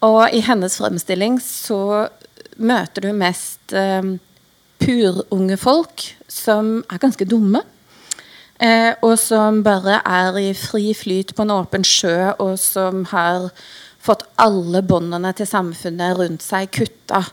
[0.03, 2.09] Og i hennes fremstilling så
[2.59, 4.03] møter du mest eh,
[4.79, 7.63] purunge folk som er ganske dumme.
[8.59, 13.47] Eh, og som bare er i fri flyt på en åpen sjø, og som har
[14.03, 17.23] fått alle båndene til samfunnet rundt seg kutta.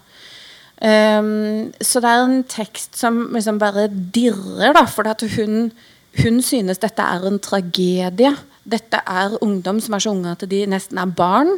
[0.76, 5.70] Um, så det er en tekst som liksom bare dirrer, da, for at hun,
[6.22, 8.32] hun synes dette er en tragedie.
[8.66, 11.50] Dette er ungdom som er så unge at de nesten er barn.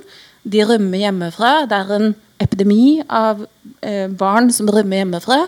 [0.45, 1.53] De rømmer hjemmefra.
[1.69, 2.09] Det er en
[2.43, 3.45] epidemi av
[3.83, 5.45] eh, barn som rømmer hjemmefra.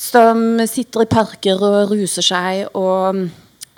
[0.00, 3.24] Som sitter i parker og ruser seg og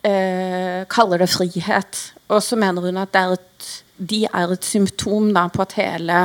[0.07, 2.03] eh, kaller det frihet.
[2.33, 6.19] Og så mener hun at er et, de er et symptom da, på at hele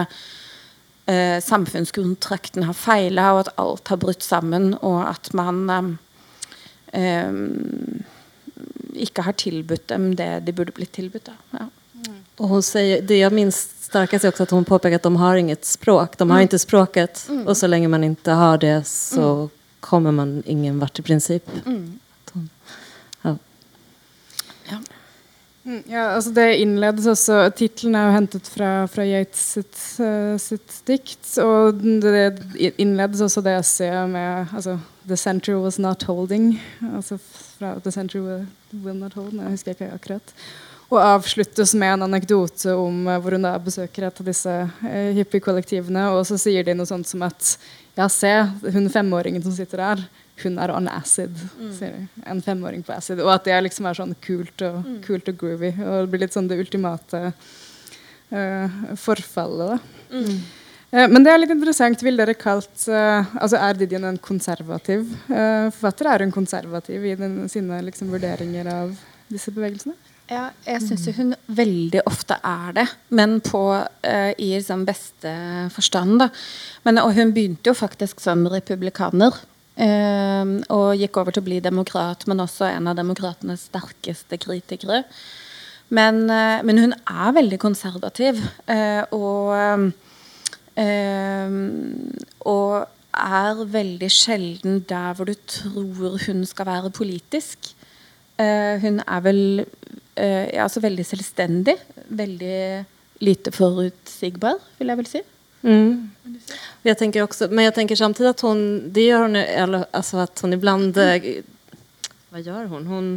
[1.09, 5.95] eh, samfunnskontrakten har feila, og at alt har brutt sammen, og at man eh,
[8.97, 11.29] ikke har tilbudt dem det de burde blitt tilbudt.
[11.29, 11.59] Da.
[11.59, 11.67] Ja.
[12.37, 15.35] Og hun sier, det jeg minst starkast är också att hon påpekar att de har
[15.35, 16.17] inget språk.
[16.17, 16.45] De har mm.
[16.45, 17.25] ikke språket.
[17.29, 17.47] Mm.
[17.47, 19.49] og så lenge man ikke har det så mm.
[19.79, 21.49] kommer man ingen vart i princip.
[21.65, 21.99] Mm.
[23.23, 23.35] Ja.
[24.69, 24.77] Ja.
[25.63, 30.37] Mm, ja, altså det innledes også Tittelen er jo hentet fra, fra Yates sitt, uh,
[30.39, 31.37] sitt, dikt.
[31.43, 36.59] Og det innledes også det essayet med altså, 'The center was not holding'.
[36.95, 37.17] Altså
[37.57, 38.45] fra 'The center
[38.83, 39.41] will not hold'.
[39.41, 40.33] Jeg husker ikke akkurat.
[40.87, 45.09] Og avsluttes med en anekdote om uh, hvor hun da besøker et av disse uh,
[45.17, 46.05] hippiekollektivene.
[46.15, 47.57] Og så sier de noe sånt som at
[47.97, 48.31] ja, se,
[48.71, 50.05] hun femåringen som sitter der,
[50.43, 51.33] hun er on acid.
[51.57, 51.73] Mm.
[51.75, 52.05] sier de.
[52.29, 53.19] En femåring på acid.
[53.23, 55.01] Og at det liksom er sånn kult og, mm.
[55.07, 55.73] kult og groovy.
[55.75, 57.23] Og det blir litt sånn det ultimate
[58.31, 59.75] uh, forfallet.
[59.75, 60.15] da.
[60.15, 60.66] Mm.
[60.91, 61.99] Men det er litt interessant.
[61.99, 66.07] Vil dere kalt altså Er Didion en konservativ forfatter?
[66.07, 68.93] Er hun konservativ i den, sine liksom, vurderinger av
[69.27, 69.97] disse bevegelsene?
[70.27, 72.83] Ja, jeg syns hun veldig ofte er det,
[73.15, 75.31] men på, uh, i liksom beste
[75.71, 76.17] forstand.
[76.19, 76.27] Da.
[76.83, 79.37] Men, og hun begynte jo faktisk som republikaner.
[79.77, 85.05] Uh, og gikk over til å bli demokrat, men også en av demokratenes sterkeste kritikere.
[85.95, 88.43] Men, uh, men hun er veldig konservativ.
[89.15, 89.93] og
[90.77, 92.73] og
[93.17, 97.57] er veldig sjelden der hvor du tror hun skal være politisk.
[98.81, 101.75] hun er vel uh, altså veldig selvstendig.
[102.09, 102.85] Veldig
[103.25, 105.21] lite forutsigbar, vil jeg vel si.
[105.65, 106.11] Mm.
[106.85, 108.59] Jeg tenker også, men jeg tenker samtidig at hun
[108.93, 111.43] det gjør hun, eller, at hun hon ibland, mm.
[112.31, 112.67] vad hun?
[112.67, 113.09] hun Hon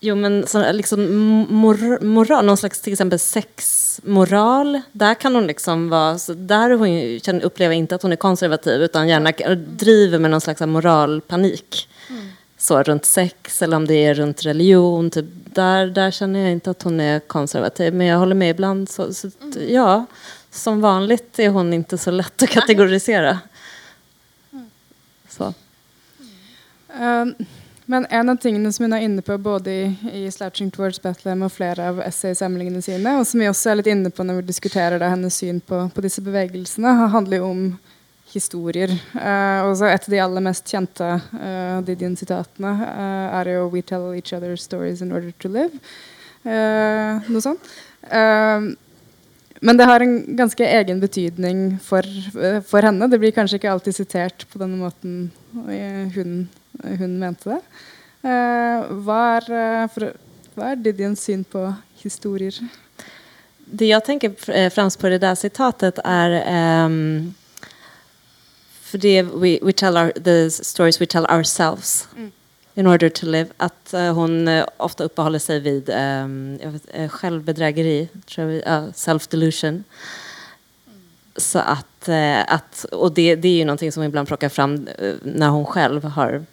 [0.00, 1.00] Jo men så, liksom
[1.50, 7.20] mor, moral, någon slags till exempel sexmoral, där kan hon liksom vara, så där hon,
[7.20, 11.88] kan uppleva inte att hon är konservativ utan gärna driver med någon slags moralpanik.
[12.10, 12.28] Mm
[12.60, 15.10] så runt sex eller om det är runt religion.
[15.10, 17.94] Typ, där, där känner jag inte att hon är konservativ.
[17.94, 18.88] Men jag håller med ibland.
[18.88, 19.74] Så, så mm.
[19.74, 20.06] ja,
[20.50, 23.38] som vanligt är hon inte så lätt att kategorisera.
[24.52, 24.70] Mm.
[25.28, 25.54] Så.
[27.00, 27.34] Um,
[27.90, 31.42] men en av tingene som hun er inne på både i, i 'Slouching Towards Bethlehem'
[31.42, 34.50] og flere av essaysamlingene sine, og som vi også er litt inne på når vi
[34.52, 37.64] diskuterer da, hennes syn på, på disse bevegelsene, handler jo om
[38.30, 38.92] historier.
[39.16, 44.12] Uh, også et av de aller mest kjente uh, Didion-sitatene uh, er jo 'We tell
[44.14, 45.82] each other stories in order to live'.
[46.40, 47.66] noe sånt.
[49.60, 52.06] Men det har en ganske egen betydning for,
[52.66, 53.08] for, henne.
[53.12, 55.30] Det blir kanskje ikke alltid sitert på denne måten
[56.14, 56.36] hun,
[56.84, 57.58] hun mente det.
[58.22, 60.14] hva, er, for,
[60.56, 61.66] hva er Didiens syn på
[62.02, 62.56] historier?
[63.70, 64.32] Det jeg tenker
[64.72, 66.40] fremst på det der sitatet, er
[66.86, 67.34] um
[68.90, 72.32] för det we, we tell our, the stories we tell ourselves mm.
[72.74, 73.48] In order to live.
[73.56, 78.08] Att uh, hon uh, ofta uppehåller sig vid um, vet, uh, självbedrägeri,
[78.38, 79.84] uh, self-delusion.
[81.36, 85.14] Så att, eh, att och det, det är ju någonting som ibland plockar fram eh,
[85.22, 86.44] när hon själv har,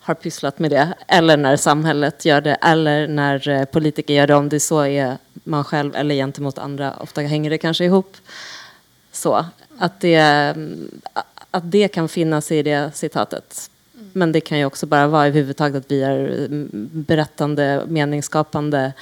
[0.00, 0.94] har pysslat med det.
[1.06, 2.54] Eller när samhället gör det.
[2.54, 4.34] Eller när eh, politiker gör det.
[4.34, 6.94] Om det så är man själv eller gentemot andra.
[6.96, 8.16] Ofta hänger det kanske ihop.
[9.12, 9.44] Så
[9.78, 11.00] att det, mm,
[11.50, 13.70] att det kan finnas i det citatet.
[14.12, 18.92] Men det kan ju också bara vara överhuvudtaget att vi är berettende, berättande, meningsskapande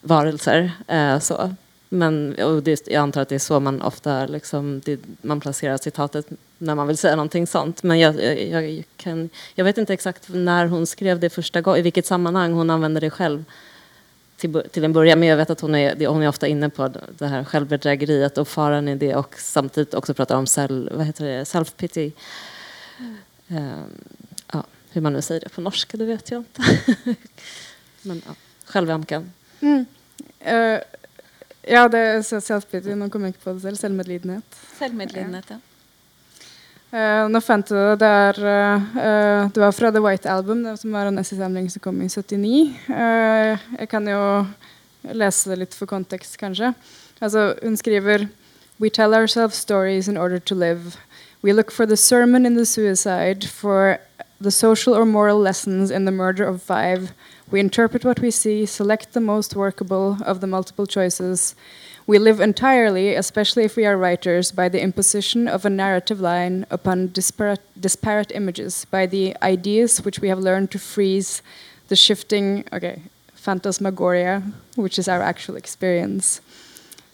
[0.00, 0.72] varelser.
[0.86, 1.54] Eh, så.
[1.88, 5.76] Men och det, jag antar att det är så man ofta liksom, det, man placerar
[5.76, 6.26] citatet
[6.58, 7.82] när man vill säga någonting sånt.
[7.82, 11.80] Men jag, jag, jag, kan, jag vet inte exakt när hon skrev det första gången,
[11.80, 13.44] i vilket sammanhang hon använde det själv
[14.36, 15.18] till, till en början.
[15.20, 18.48] Men jag vet att hon är, hon är ofta inne på det här självbedrägeriet och
[18.48, 22.12] faran i det och samtidigt också pratar om self-pity.
[23.48, 23.84] Mm.
[24.92, 26.62] Hur man nu säger det på norska, det vet jag inte.
[28.02, 28.34] Men ja,
[28.64, 29.32] självömkan.
[29.60, 29.86] Mm.
[30.46, 30.80] Uh,
[31.62, 32.94] ja, det er self-pity.
[32.96, 33.76] Nå kommer jeg ikke på det selv.
[33.76, 34.56] Selvmedlidenhet.
[34.78, 35.60] Selvmedlidenhet, ja.
[36.90, 40.90] Uh, nå fant du det der uh, Det var fra The White Album, det som
[40.90, 42.74] var en essaysamling som kom i 79.
[42.88, 44.22] Uh, jeg kan jo
[45.14, 46.72] lese det litt for kontekst, kanskje.
[47.20, 48.26] Altså, hun skriver
[48.80, 50.96] We tell ourselves stories in order to live.
[51.42, 53.98] We look for the sermon in the suicide, for
[54.40, 57.12] the social or moral lessons in the murder of five.
[57.50, 61.54] We interpret what we see, select the most workable of the multiple choices.
[62.06, 66.64] We live entirely, especially if we are writers, by the imposition of a narrative line
[66.70, 71.42] upon disparate, disparate images, by the ideas which we have learned to freeze,
[71.88, 73.02] the shifting, okay,
[73.34, 74.42] phantasmagoria,
[74.76, 76.40] which is our actual experience.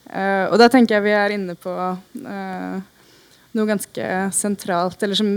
[0.06, 2.82] Uh, og da tenker jeg vi er inne på uh,
[3.56, 5.30] noe ganske sentralt, eller som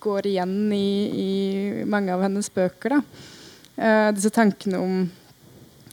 [0.00, 2.98] går igjen i, i mange av hennes bøker.
[3.78, 4.94] Uh, disse tankene om,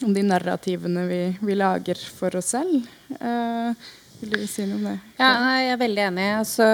[0.01, 2.88] om, de narrativene vi, vi, lager for oss selv.
[3.19, 3.76] Uh,
[4.21, 4.95] vil du si noe om det?
[5.19, 6.30] Ja, jeg er veldig enig.
[6.39, 6.69] Altså,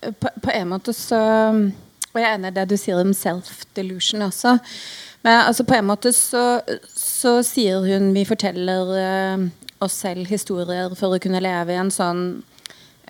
[0.00, 4.26] på, på, en måte så Og jeg er enig i det du sier om self-delusion
[4.26, 4.56] også.
[5.22, 6.60] Men altså, på en måte så,
[6.96, 9.48] så sier hun vi forteller uh,
[9.84, 12.24] oss selv historier for å kunne leve i en sånn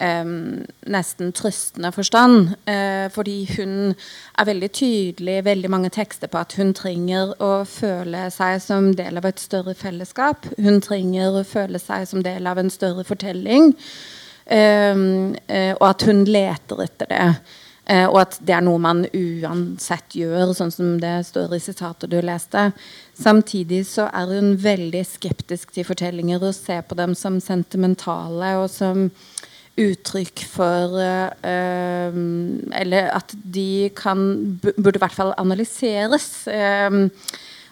[0.01, 2.55] Um, nesten trøstende forstand.
[2.65, 3.93] Uh, fordi hun
[4.39, 8.95] er veldig tydelig i veldig mange tekster på at hun trenger å føle seg som
[8.97, 10.49] del av et større fellesskap.
[10.57, 13.75] Hun trenger å føle seg som del av en større fortelling.
[14.49, 17.27] Um, uh, og at hun leter etter det.
[17.91, 22.09] Uh, og at det er noe man uansett gjør, sånn som det står i sitatet
[22.13, 22.71] du leste.
[23.21, 28.69] Samtidig så er hun veldig skeptisk til fortellinger og ser på dem som sentimentale og
[28.73, 29.11] som
[29.79, 32.17] uttrykk for uh,
[32.81, 34.21] Eller at de kan
[34.63, 36.47] Burde i hvert fall analyseres.
[36.51, 37.09] Uh,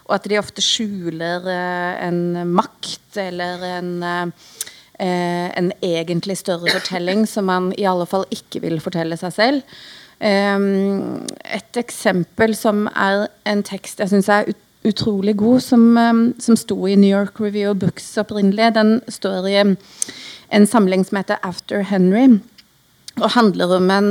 [0.09, 3.91] og at de ofte skjuler uh, en makt eller en,
[4.99, 9.77] en egentlig større fortelling som man i alle fall ikke vil fortelle seg selv.
[10.19, 16.57] Et eksempel som er en tekst jeg syns er ut, utrolig god, som, um, som
[16.57, 18.75] sto i New York Review of Books opprinnelig.
[18.75, 19.57] Den står i
[20.51, 22.41] en samling som heter After Henry.
[23.19, 24.11] Og handler om en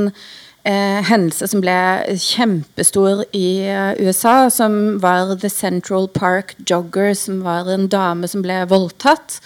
[0.68, 1.76] eh, hendelse som ble
[2.20, 8.44] kjempestor i uh, USA, som var The Central Park Jogger, som var en dame som
[8.44, 9.40] ble voldtatt.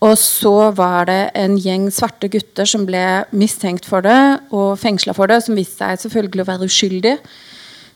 [0.00, 3.04] Og så var det en gjeng svarte gutter som ble
[3.36, 7.18] mistenkt for det og fengsla for det, som viste seg selvfølgelig å være uskyldige.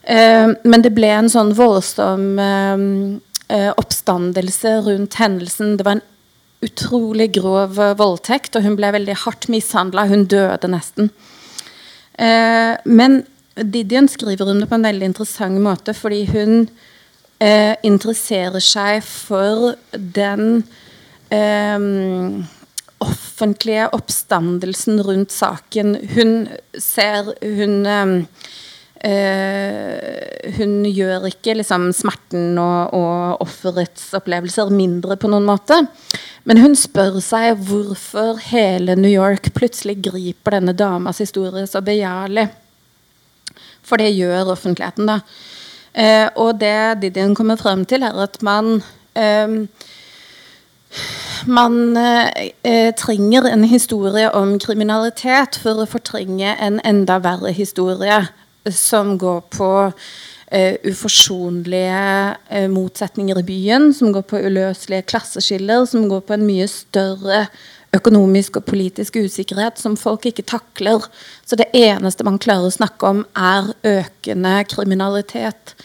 [0.07, 2.83] Eh, men det ble en sånn voldsom eh,
[3.55, 5.77] eh oppstandelse rundt hendelsen.
[5.79, 6.09] Det var en
[6.65, 10.07] utrolig grov voldtekt, og hun ble veldig hardt mishandla.
[10.09, 11.11] Hun døde nesten.
[12.17, 13.19] Men
[13.59, 16.55] Didion skriver om det på en veldig interessant måte, fordi hun
[17.85, 20.63] interesserer seg for den
[23.05, 25.99] offentlige oppstandelsen rundt saken.
[26.15, 26.49] Hun
[26.81, 27.85] ser Hun
[29.05, 35.85] eh, hun gjør ikke liksom, smerten og, og offerets opplevelser mindre på noen måte.
[36.45, 42.49] Men hun spør seg hvorfor hele New York plutselig griper denne damas historie så begjærlig.
[43.85, 45.21] For det gjør offentligheten, da.
[45.95, 48.81] Eh, og det Didion kommer frem til, er at man
[49.15, 49.61] eh,
[51.47, 58.23] man eh, trenger en historie om kriminalitet for å fortrenge en enda verre historie
[58.73, 59.71] som går på
[60.55, 66.47] uh, uforsonlige uh, motsetninger i byen, som går på uløselige klasseskiller, som går på en
[66.47, 67.47] mye større
[67.95, 71.05] økonomisk og politisk usikkerhet som folk ikke takler.
[71.47, 75.77] Så det eneste man klarer å snakke om, er økende kriminalitet.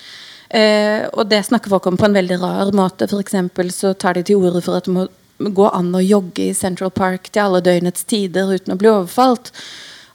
[0.49, 3.09] Uh, og det snakker folk om på en veldig rar måte.
[3.09, 5.09] For så tar de til orde for at det må
[5.39, 9.53] gå an å jogge i Central Park til alle døgnets tider uten å bli overfalt.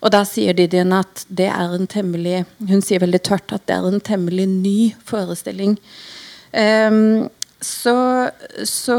[0.04, 3.78] Og da sier Didien at det er en temmelig Hun sier veldig tørt at det
[3.78, 4.78] er en temmelig ny
[5.08, 5.78] forestilling.
[6.52, 7.30] Um,
[7.64, 7.94] så,
[8.68, 8.96] så,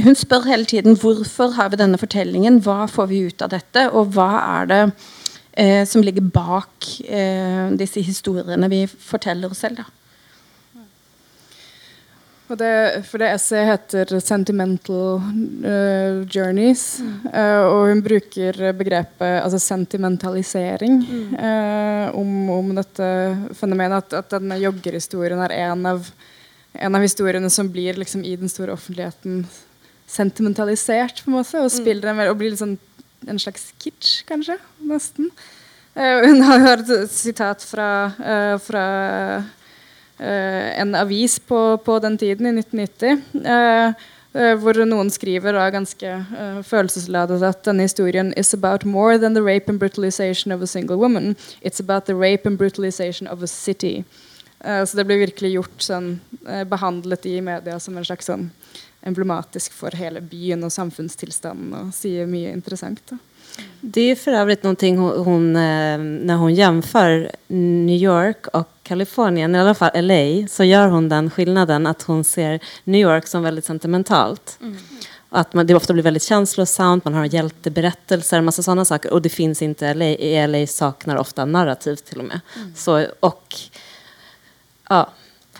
[0.00, 3.82] hun spør hele tiden hvorfor har vi denne fortellingen, hva får vi ut av dette,
[3.92, 4.30] og hva
[4.62, 4.80] er det
[5.60, 9.82] eh, som ligger bak eh, disse historiene vi forteller oss selv.
[9.82, 10.05] da.
[12.46, 17.00] Det, for det essayet heter 'Sentimental uh, Journeys'.
[17.02, 17.14] Mm.
[17.26, 21.34] Uh, og hun bruker begrepet altså sentimentalisering mm.
[21.34, 23.08] uh, om, om, dette
[23.58, 23.98] fenomenet.
[23.98, 26.06] At, at denne joggerhistorien er en av,
[26.74, 29.42] en av historiene som blir liksom, i den store offentligheten
[30.06, 31.58] sentimentalisert, på en måte.
[31.58, 31.76] Og, mm.
[31.80, 32.78] spiller en, og blir liksom
[33.26, 34.60] en slags kitsch, kanskje.
[34.86, 35.32] Nesten.
[35.96, 37.88] hun har et sitat fra,
[38.62, 38.82] fra
[40.18, 43.22] en avis på, på, den tiden, i 1990.
[43.44, 43.88] Eh,
[44.36, 46.12] eh, hvor noen skriver da, ganske
[46.64, 50.96] følelsesladet at denne historien is about more than the rape and brutalization of a single
[50.96, 51.36] woman.
[51.60, 54.04] It's about the rape and brutalization of a city.
[54.64, 56.06] Så det blir virkelig gjort sånn,
[56.66, 58.48] behandlet i media som en slags sånn
[59.06, 63.02] emblematisk for hele byen og samfunnstilstanden og sier mye interessant.
[63.10, 63.18] Da.
[63.80, 69.54] Det är för övrigt någonting hon, hon, eh, när hon jämför New York och Kalifornien,
[69.54, 73.42] i alla fall LA, så gör hon den skillnaden att hon ser New York som
[73.42, 74.58] väldigt sentimentalt.
[74.60, 74.76] Mm.
[75.28, 79.12] Att man, det ofta blir väldigt känslosamt, man har hjälteberättelser, massa sådana saker.
[79.12, 82.40] Och det finns inte LA, i LA saknar ofta narrativ till och med.
[82.56, 82.74] Mm.
[82.76, 83.54] Så, och
[84.88, 85.10] ja,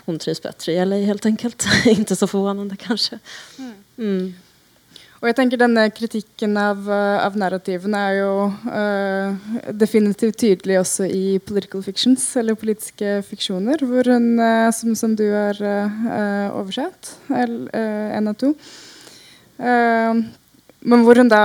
[0.05, 1.65] hon trivs bättre i LA helt enkelt.
[1.85, 3.19] inte så förvånande kanske.
[3.97, 4.33] Mm.
[5.17, 8.33] Og jeg tenker denne kritikken av, eh, av narrativene er jo
[8.69, 15.15] uh, definitivt tydelig også i political fictions, eller politiske fiksjoner, hvor hun, uh, som, som,
[15.17, 18.53] du har uh, oversett, en av to
[19.57, 21.41] Men hvor hun da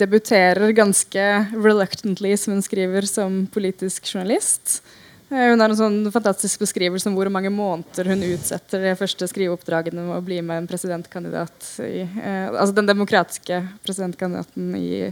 [0.00, 4.80] debuterer ganske reluctantly, som hun skriver, som politisk journalist.
[5.28, 9.28] Eh, hun har en sånn fantastisk beskrivelse om hvor mange måneder hun utsetter de første
[9.28, 15.10] skriveoppdragene med å bli med en presidentkandidat i, eh, altså den demokratiske presidentkandidaten i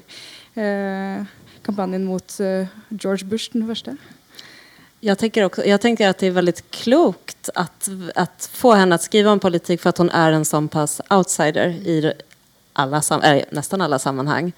[0.57, 1.27] eh,
[1.67, 3.97] kampanjen mot eh, George Bush, den første.
[5.01, 7.89] Jag tänker, också, jag tänker att det är väldigt klokt att,
[8.53, 12.13] få henne att skriva om politik för att hon är en sån pass outsider i
[12.73, 14.53] alla, äh, nästan alla sammanhang.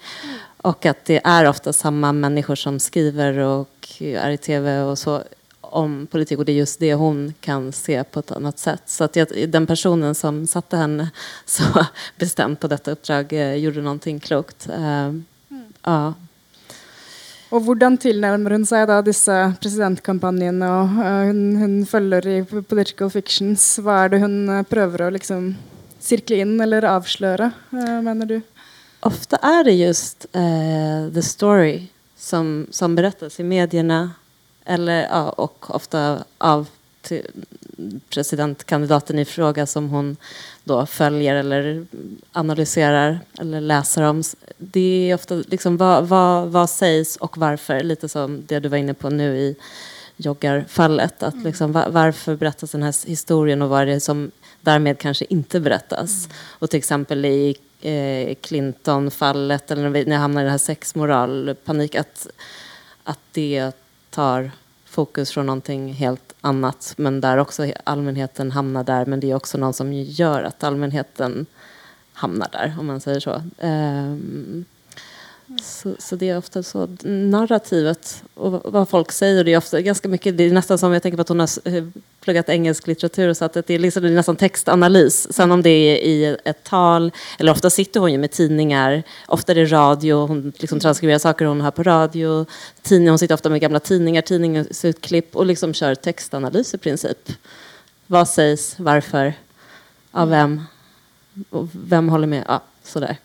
[0.61, 5.23] Och att det är ofta samma människor som skriver och är i tv och så
[5.71, 6.39] om politikk.
[6.39, 8.83] och det är just det hun kan se på ett annat sätt.
[8.85, 9.17] Så att
[9.47, 11.09] den personen som satte henne
[11.45, 11.63] så
[12.17, 14.67] bestämt på dette uppdrag eh, gjorde noe klokt.
[14.69, 15.15] Uh,
[15.49, 15.73] mm.
[15.83, 16.13] ja.
[17.49, 20.69] Og hvordan tilnærmer hun seg da disse presidentkampanjene?
[20.69, 23.65] og uh, hun, hun, følger i political fictions.
[23.81, 25.55] Hva er det hun uh, prøver å liksom
[25.99, 28.37] sirkle inn eller avsløre, uh, mener du?
[29.07, 31.87] Ofte er det just the story
[32.19, 34.01] som, som berettes i medierna
[34.65, 36.67] eller, och ofta av
[38.09, 40.17] presidentkandidaten i fråga som hon
[40.63, 41.85] då följer eller
[42.31, 44.23] analyserar eller läser om.
[44.57, 48.77] Det är ofta liksom vad, vad, vad sägs och varför, lite som det du var
[48.77, 49.55] inne på nu i
[50.17, 51.23] joggarfallet.
[51.23, 51.45] Att mm.
[51.45, 54.31] liksom, var, varför berättas den här historien och vad är det som
[54.61, 56.25] därmed kanske inte berättas?
[56.25, 56.37] Mm.
[56.49, 62.27] Och till exempel i eh, Clinton-fallet eller när jag hamnar i den här sexmoralpanik att,
[63.03, 63.71] att det
[64.09, 64.51] tar
[64.85, 66.93] fokus från någonting helt annat.
[66.97, 69.05] Men där också allmänheten hamnar där.
[69.05, 71.45] Men det är också någon som gör att allmänheten
[72.13, 73.41] hamnar der, om man sier så.
[73.61, 74.65] Um,
[75.57, 79.43] så, så, det är ofta så narrativet och vad folk säger.
[79.43, 81.49] Det är ofta ganska mycket, det är nästan som jag tänker på att hon har
[81.63, 81.83] eh,
[82.19, 85.33] pluggat engelsk litteratur så att det är, liksom, det är nästan textanalys.
[85.33, 89.51] Sen om det är i ett tal, eller ofta sitter hon ju med tidningar, ofta
[89.51, 92.45] är det radio, hon liksom transkriberar saker hon hör på radio,
[92.81, 97.31] tidning, hon sitter ofta med gamla tidningar, tidningsutklipp och liksom kör textanalys i princip.
[98.07, 99.33] Vad sägs, varför,
[100.11, 100.63] av vem,
[101.49, 103.17] och vem håller med, ja, sådär.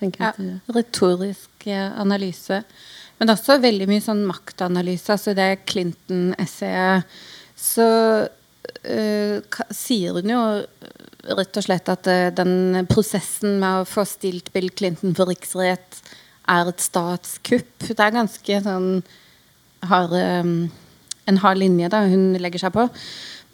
[0.00, 0.32] Ja,
[0.76, 2.62] retorisk eh, analyse.
[3.18, 5.14] Men også veldig mye sånn maktanalyse.
[5.14, 7.06] Altså det Clinton-essayet
[7.56, 7.86] Så
[8.26, 10.42] uh, sier hun jo
[11.36, 16.02] rett og slett at uh, den prosessen med å få stilt Bill Clinton for riksrett
[16.52, 17.88] er et statskupp.
[17.88, 18.90] Det er ganske sånn
[19.86, 20.12] har,
[20.44, 20.68] um,
[21.26, 22.84] en hard linje da hun legger seg på.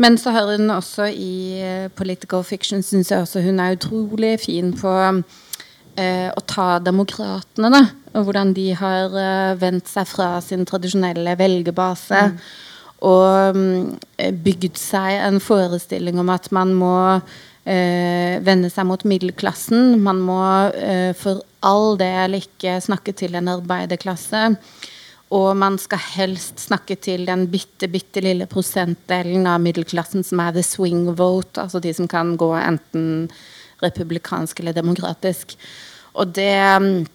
[0.03, 1.63] Men så har hun også i
[1.95, 4.91] Political Fiction syns jeg også hun er utrolig fin på
[6.01, 7.83] å ta demokratene, da.
[8.17, 12.27] Og hvordan de har eh, vendt seg fra sin tradisjonelle velgerbase.
[12.33, 12.37] Mm.
[13.09, 13.95] Og um,
[14.45, 16.97] bygd seg en forestilling om at man må
[17.65, 19.97] eh, vende seg mot middelklassen.
[20.05, 24.53] Man må eh, for all del ikke snakke til en arbeiderklasse.
[25.33, 30.53] Og man skal helst snakke til den bitte, bitte lille prosentdelen av middelklassen som er
[30.59, 33.31] the swing vote, altså de som kan gå enten
[33.83, 35.57] republikansk eller demokratisk.
[36.15, 37.09] Og det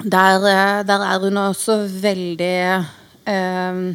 [0.00, 2.84] Der, der er hun også veldig
[3.28, 3.90] eh,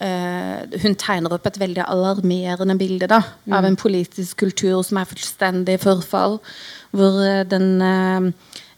[0.00, 3.52] eh, Hun tegner opp et veldig alarmerende bilde da, mm.
[3.52, 6.38] av en politisk kultur som er fullstendig i forfall,
[6.96, 8.30] hvor den eh,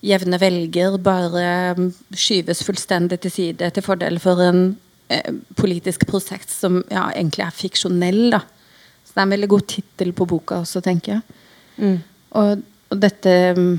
[0.02, 4.62] jevne velger bare mm, skyves fullstendig til side til fordel for en
[5.12, 8.30] eh, politisk prosess som ja, egentlig er fiksjonell.
[8.32, 8.40] da.
[9.04, 11.22] Så det er en veldig god tittel på boka også, tenker jeg.
[11.76, 11.98] Mm.
[12.30, 13.72] Og, og, dette mm,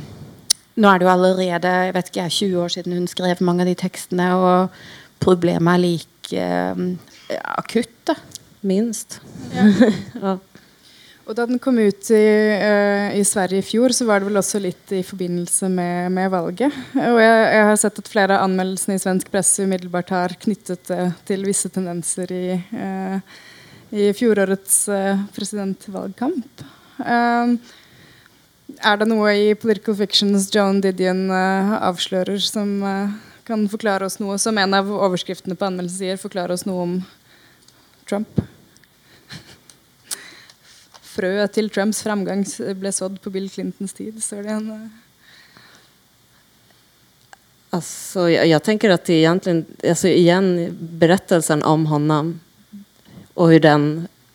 [0.81, 3.69] Nå er det jo allerede jeg vet ikke, 20 år siden hun skrev mange av
[3.69, 4.77] de tekstene, og
[5.21, 7.97] problemet er like eh, akutt.
[8.07, 8.15] da.
[8.61, 9.19] Minst.
[9.51, 9.67] Ja.
[10.23, 10.37] ja.
[11.31, 12.23] Og da den kom ut i,
[12.59, 16.31] uh, i, Sverige i fjor, så var det vel også litt i forbindelse med, med
[16.33, 16.75] valget.
[16.97, 20.91] Og jeg, jeg, har sett at flere av anmeldelsene i svensk presse umiddelbart har knyttet
[20.91, 23.21] uh, til visse tendenser i, uh,
[23.95, 24.81] i fjorårets
[25.35, 26.65] presidentvalgkamp.
[28.79, 32.77] Er det noe i Political Fictions Joan Didion avslører som
[33.47, 36.97] kan forklare oss noe, som en av overskriftene på anmeldelsen sier, forklare oss noe om
[38.09, 38.41] Trump?
[41.11, 42.43] frøet til Trumps framgang
[42.79, 44.19] ble sådd på Bill Clintons tid.
[44.23, 44.91] står det en
[47.71, 52.33] Alltså, jeg, jeg tenker at det altså, igjen, berättelsen om honom
[53.39, 53.85] og hur den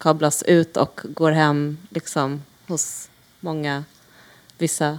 [0.00, 1.60] kablas ut og går hjem
[1.92, 2.38] liksom,
[2.70, 3.10] hos
[3.44, 3.82] många,
[4.58, 4.98] vissa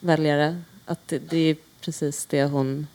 [0.00, 0.62] väljare.
[0.86, 2.86] Att det, det är precis det hon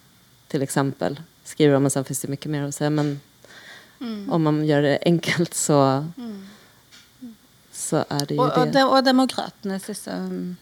[0.47, 1.85] till exempel skriver om.
[1.85, 2.89] Och sen finns det mycket mer att säga.
[2.89, 3.21] Men
[4.01, 4.31] mm.
[4.31, 6.47] om man gör det enkelt så mm
[7.73, 8.83] så er det jo og, det.
[8.85, 10.55] Og, demokratenes liksom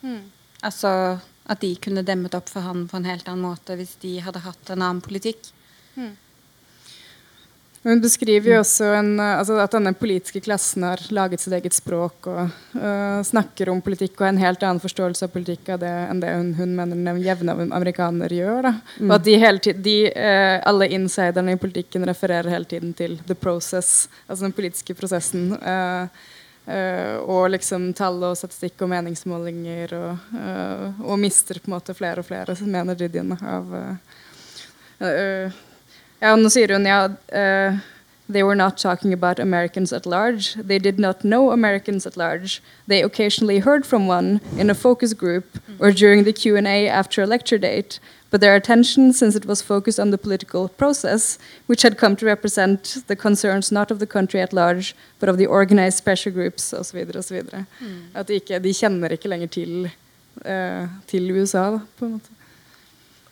[0.00, 0.22] mm.
[0.60, 0.90] Altså
[1.48, 4.42] at de kunne demmet opp for han på en helt annen måte hvis de hadde
[4.44, 5.52] hatt en annen politikk.
[5.94, 6.16] Mm.
[7.88, 12.26] Hun beskriver jo også en, altså at denne politiske klassen har laget sitt eget språk
[12.28, 12.40] og
[12.76, 16.20] uh, snakker om politikk og har en helt annen forståelse av politikk av det, enn
[16.20, 18.68] det hun, hun mener den jevne amerikaner gjør.
[18.98, 19.06] Mm.
[19.06, 23.36] Og at de tiden, de, uh, alle insiderne i politikken refererer hele tiden til the
[23.38, 25.54] process, altså den politiske prosessen.
[25.56, 26.26] Uh,
[27.24, 30.26] og liksom tall og statistikk og meningsmålinger og,
[31.06, 33.72] og, mister på en måte flere og flere, mener Didion, av
[36.20, 37.78] ja, nå sier hun ja uh,
[38.30, 40.54] They were not talking about Americans at large.
[40.54, 42.60] They did not know Americans at large.
[42.86, 45.46] They occasionally heard from one in a focus group
[45.78, 47.98] or during the Q&A after a lecture date,
[48.30, 52.26] but their attention, since it was focused on the political process, which had come to
[52.26, 56.74] represent the concerns not of the country at large, but of the organized pressure groups,
[56.74, 57.42] osv., osv.
[57.80, 58.02] Mm.
[58.14, 59.90] At de, ikke, de kjenner ikke lenger til,
[60.44, 62.36] uh, til USA, på en måte.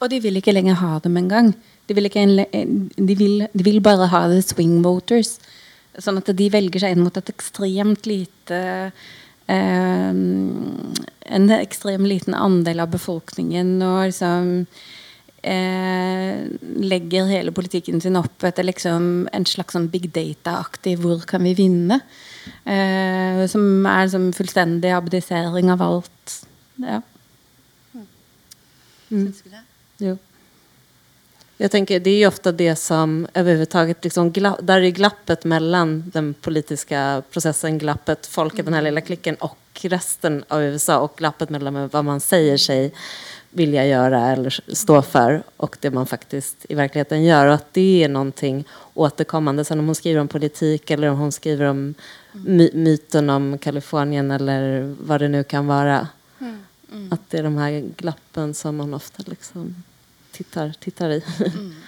[0.01, 1.55] Og de vil ikke lenger ha dem engang.
[1.87, 5.37] De vil, de, vil, de vil, bare ha the swing voters.
[5.99, 8.59] Sånn at de velger seg inn mot et ekstremt lite
[9.49, 10.13] eh,
[11.37, 14.51] En ekstremt liten andel av befolkningen og liksom
[15.47, 16.45] eh,
[16.93, 21.55] legger hele politikken sin opp etter liksom en slags sånn big data-aktig 'hvor kan vi
[21.55, 22.03] vinne?'
[22.67, 26.47] Eh, som er liksom fullstendig abdisering av alt.
[26.79, 27.01] Ja.
[29.11, 29.27] Mm.
[29.27, 29.63] Syns du det?
[29.99, 30.19] Jo.
[31.59, 34.33] Jag tänker, det är ju ofta det som överhuvudtaget, liksom,
[34.63, 40.45] där är glappet mellan den politiska processen, glappet, folket, den här lilla klicken och resten
[40.49, 42.93] av USA och glappet mellan vad man säger sig
[43.51, 47.47] vilja göra eller stå för och det man faktiskt i verkligheten gör.
[47.47, 49.65] Och att det är någonting återkommande.
[49.65, 51.95] Sen om hon skriver om politik eller om hon skriver om
[52.33, 56.09] my myten om Kalifornien eller vad det nu kan vara.
[56.41, 56.59] Mm.
[56.93, 57.13] Mm.
[57.13, 59.83] Att det är de här glappen som man ofta liksom
[60.37, 61.21] tittar, tittar i.
[61.51, 61.75] Mm.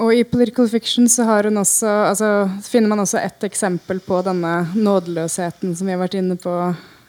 [0.00, 2.28] Og i Political Fiction så også, altså,
[2.64, 6.54] finner man også ett eksempel på denne nådeløsheten som vi har vært inne på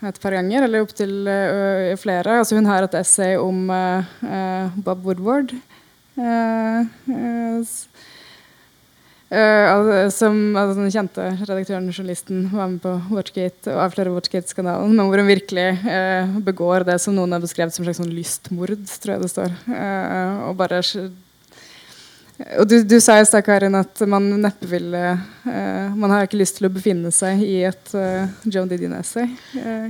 [0.04, 2.40] et par ganger, eller opptil uh, flere.
[2.42, 5.56] Altså, hun har et essay om uh, uh, Bob Woodward.
[6.20, 6.84] Uh,
[9.34, 14.94] Uh, som altså, den kjente redaktøren og journalisten var med på Watchgate og avslører Watchgate-skandalen,
[14.94, 18.76] men hvor hun virkelig uh, begår det som noen har beskrevet som slags sånn lystmord,
[19.02, 19.56] tror jeg det står.
[19.66, 20.84] Uh, og bare
[22.60, 26.58] og du, du sa i stad, Karin, at man neppe vil Man har ikke lyst
[26.58, 29.28] til å befinne seg i et Joan Didion-essay.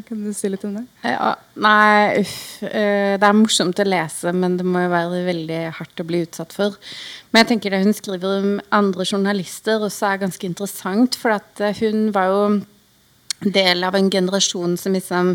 [0.03, 0.83] kan du si litt om det?
[1.07, 2.35] Ja, nei, uff.
[2.59, 6.55] det er morsomt å lese, men det må jo være veldig hardt å bli utsatt
[6.57, 6.75] for.
[7.33, 11.17] Men jeg tenker det hun skriver om andre journalister, også er ganske interessant.
[11.17, 12.41] For at eh, hun var jo
[13.43, 15.33] del av en generasjon som liksom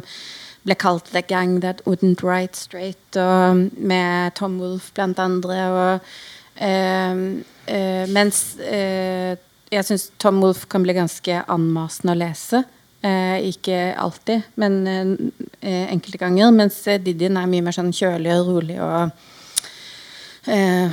[0.62, 5.58] ble kalt The Gang That Wouldn't Write Straight, og med Tom Wolff blant andre.
[5.74, 9.36] Og, eh, eh, mens eh,
[9.68, 12.58] jeg syns Tom Wolff kan bli ganske anmasende å lese.
[12.98, 14.74] Eh, ikke alltid, men
[15.60, 16.50] eh, enkelte ganger.
[16.54, 19.10] Mens Didien er mye mer sånn kjølig og rolig og
[20.50, 20.88] eh,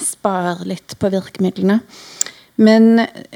[0.00, 1.78] sparer litt på virkemidlene.
[2.62, 2.84] Men,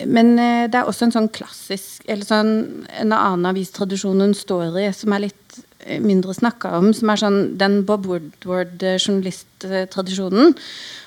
[0.05, 0.37] men,
[0.69, 5.13] det er også en sånn klassisk Eller sånn en annen avistradisjon hun står i, som
[5.17, 5.57] er litt
[6.05, 10.55] mindre snakka om, som er sånn den Bob Woodward-journalisttradisjonen.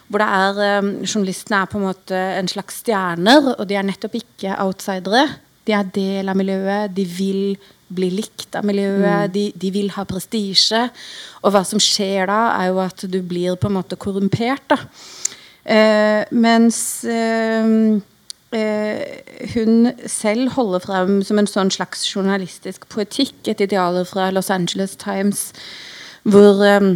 [0.09, 4.15] Hvor det er journalistene er på en måte en slags stjerner, og de er nettopp
[4.17, 5.27] ikke outsidere.
[5.69, 7.43] De er del av miljøet, de vil
[7.89, 9.33] bli likt av miljøet, mm.
[9.33, 10.85] de, de, vil ha prestisje.
[11.43, 14.65] Og hva som skjer da, er jo at du blir på en måte korrumpert.
[14.69, 14.79] da.
[15.69, 17.99] Eh, mens eh,
[18.57, 19.01] eh,
[19.53, 24.95] hun selv holder frem som en sånn slags journalistisk poetikk et ideal fra Los Angeles
[24.97, 25.51] Times,
[26.25, 26.95] hvor eh,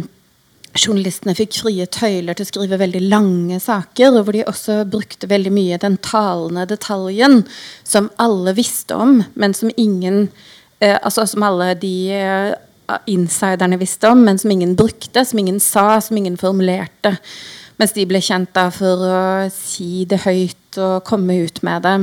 [0.74, 5.30] journalistene fikk frie tøyler til å skrive veldig lange saker, og hvor de også brukte
[5.30, 7.42] veldig mye den talende detaljen
[7.86, 10.28] som alle visste om, men som ingen
[10.80, 12.54] eh, Altså som alle de eh,
[13.10, 17.14] insiderne visste om, men som ingen brukte, som ingen sa, som ingen formulerte.
[17.80, 19.22] Mens de ble kjent da for å
[19.54, 21.94] si det høyt og komme ut med det.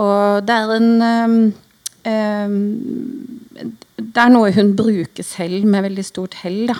[0.00, 1.34] Og det er en um,
[2.08, 2.54] um,
[3.96, 6.64] Det er noe hun bruker selv med veldig stort hell.
[6.70, 6.78] da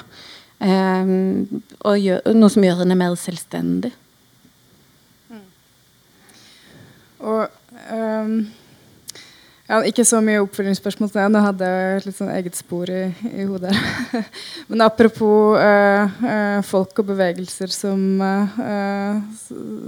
[0.64, 3.92] gjør, noe som gjør henne mer selvstendig.
[5.30, 5.46] Mm.
[7.20, 7.42] Og
[7.92, 8.36] um,
[9.64, 11.28] ja, Ikke så mye oppfølgingsspørsmål til det.
[11.32, 13.72] Nå hadde jeg litt sånn eget spor i, i hodet.
[14.68, 19.22] Men apropos uh, uh, folk og bevegelser som, uh,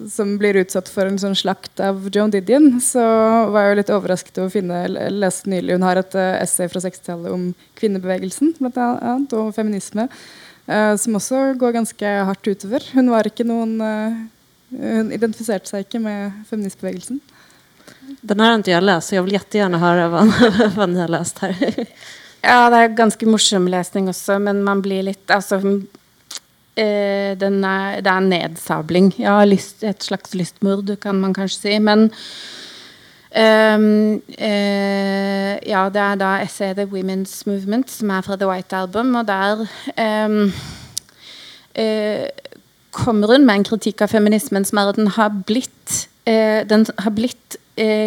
[0.09, 3.05] som blir utsatt for en sånn slakt av Joan Didion, så
[3.53, 6.81] var jeg jo litt overrasket over å finne leste nylig Hun har et essay fra
[6.81, 10.09] 60-tallet om kvinnebevegelsen blant annet, og feminisme.
[10.99, 12.85] Som også går ganske hardt utover.
[12.97, 14.17] Hun var ikke noen uh,
[14.75, 17.21] Hun identifiserte seg ikke med feministbevegelsen.
[18.27, 20.25] Den har ikke jeg lest, så jeg vil gjerne høre hva,
[20.75, 21.55] hva ni har lest her.
[22.43, 25.87] ja, det er ganske morsom lesning også, men man blir litt Altså uh,
[26.77, 29.13] er, Det er nedsabling.
[29.23, 31.79] Ja, lyst, et slags lystmord, kan man kanskje si.
[31.79, 32.11] Men
[33.37, 38.77] Um, uh, ja, det er da essayet 'The Women's Movement', som er fra The White
[38.77, 39.15] Album.
[39.15, 39.67] Og der
[40.27, 40.53] um,
[41.79, 42.27] uh,
[42.91, 46.87] kommer hun med en kritikk av feminismen som er at den har blitt, uh, den
[46.99, 47.57] har blitt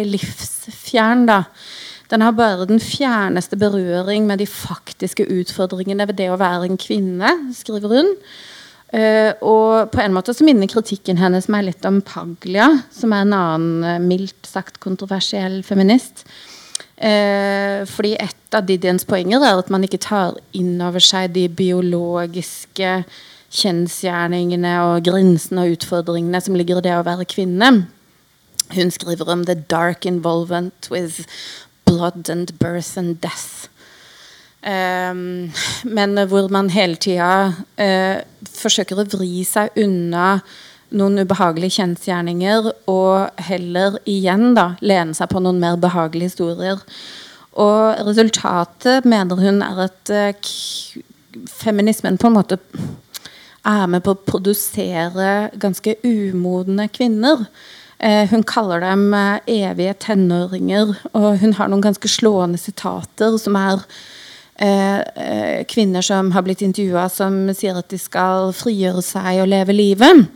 [0.04, 1.26] livsfjern.
[1.26, 1.42] da.
[2.10, 6.78] Den har bare den fjerneste berøring med de faktiske utfordringene ved det å være en
[6.78, 8.16] kvinne, skriver hun.
[8.90, 13.22] Uh, og på en måte så minner kritikken hennes meg litt om Paglia, som er
[13.22, 16.24] en annen uh, mildt sagt kontroversiell feminist.
[16.98, 21.46] Uh, fordi et av Didiens poenger er at man ikke tar inn over seg de
[21.46, 22.96] biologiske
[23.50, 27.70] kjensgjerningene og grinsene og utfordringene som ligger i det å være kvinne.
[28.74, 31.26] Hun skriver om 'the dark involvement with
[31.86, 33.69] blood and birth and death'.
[34.60, 35.48] Um,
[35.88, 40.34] men hvor man hele tida uh, forsøker å vri seg unna
[40.92, 46.82] noen ubehagelige kjensgjerninger, og heller igjen da lene seg på noen mer behagelige historier.
[47.56, 50.52] Og resultatet, mener hun, er at uh,
[51.48, 52.60] feminismen på en måte
[53.64, 57.46] er med på å produsere ganske umodne kvinner.
[57.96, 59.08] Uh, hun kaller dem
[59.48, 63.86] evige tenåringer, og hun har noen ganske slående sitater som er
[64.60, 69.48] Eh, eh, kvinner som har blitt intervjua som sier at de skal frigjøre seg og
[69.48, 70.26] leve livet.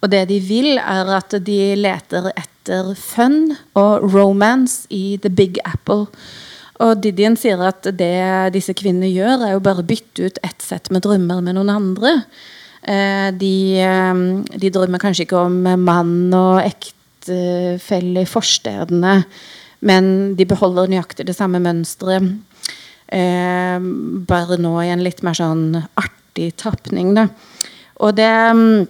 [0.00, 5.60] Og det de vil, er at de leter etter fun og romance i The Big
[5.68, 6.06] Apple.
[6.80, 10.88] Og Didion sier at det disse kvinnene gjør, er jo bare bytte ut ett sett
[10.94, 12.16] med drømmer med noen andre.
[12.88, 13.84] Eh, de,
[14.56, 19.18] de drømmer kanskje ikke om mann og ektefelle i forstedene,
[19.84, 22.38] men de beholder nøyaktig det samme mønsteret.
[23.08, 23.78] Eh,
[24.28, 27.14] bare nå i en litt mer sånn artig tapning.
[27.16, 27.28] Da.
[28.04, 28.84] Og det, mm,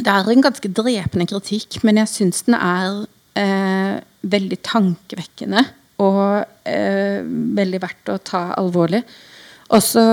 [0.00, 3.04] det er en ganske drepende kritikk, men jeg syns den er
[3.36, 5.66] eh, veldig tankevekkende
[6.02, 7.20] og eh,
[7.60, 9.02] veldig verdt å ta alvorlig.
[9.72, 10.06] Og så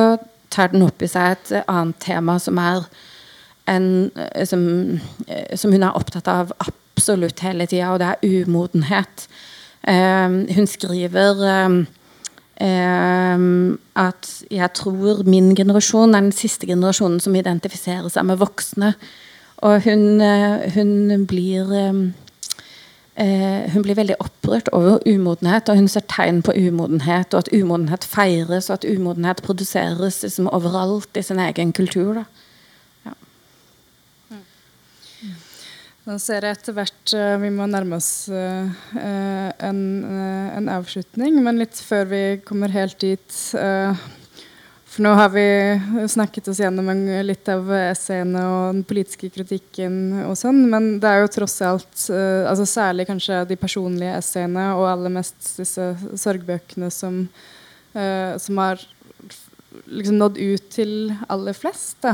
[0.53, 2.86] tar den opp i seg et annet tema som er
[3.71, 8.45] en, eh, som, eh, som hun er opptatt av absolutt hele tida, og det er
[8.45, 9.28] umodenhet.
[9.84, 11.88] Eh, hun skriver
[12.62, 18.93] at jeg tror min generasjon er den siste generasjonen som identifiserer seg med voksne.
[19.64, 22.04] Og hun, uh, hun blir um,
[23.16, 27.51] eh, hun blir veldig opprørt over umodenhet, og hun ser tegn på umodenhet, og at
[27.54, 32.14] umodenhet feires, og at umodenhet produseres liksom, overalt i sin egen kultur.
[32.14, 32.24] Da.
[36.04, 38.68] Nå ser jeg etter hvert uh, vi må nærme oss uh,
[38.99, 45.45] en, uh, en, avslutning, men litt før vi kommer helt dit For nå har vi
[46.12, 46.91] snakket oss gjennom
[47.24, 52.04] litt av essayene og den politiske kritikken og sånn, men det er jo tross alt
[52.12, 55.88] altså Særlig kanskje de personlige essayene og aller mest disse
[56.20, 57.24] sorgbøkene som,
[57.95, 58.84] som har
[59.88, 60.93] liksom nådd ut til
[61.32, 61.97] aller flest.
[62.06, 62.14] da.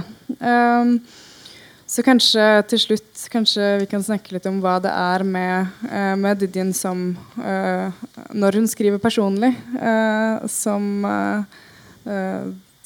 [1.90, 6.14] Så kanskje til slutt kanskje vi kan snakke litt om hva det er med, uh,
[6.22, 7.90] med Didien som uh,
[8.30, 11.02] Når hun skriver personlig, uh, som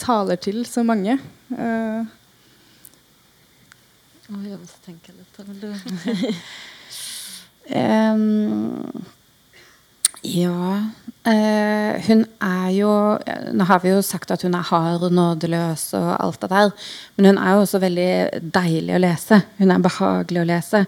[0.04, 1.18] taler til så mange.
[1.52, 2.04] Uh,
[4.34, 5.40] oh, jeg må tenke litt.
[7.72, 9.04] um,
[10.24, 10.90] ja
[11.28, 12.92] eh, Hun er jo
[13.54, 16.72] Nå har vi jo sagt at hun er hard og nådeløs og alt det der.
[17.16, 18.14] Men hun er jo også veldig
[18.56, 19.42] deilig å lese.
[19.60, 20.86] Hun er behagelig å lese.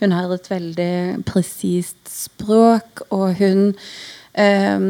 [0.00, 3.70] Hun har et veldig presist språk, og hun
[4.36, 4.80] eh,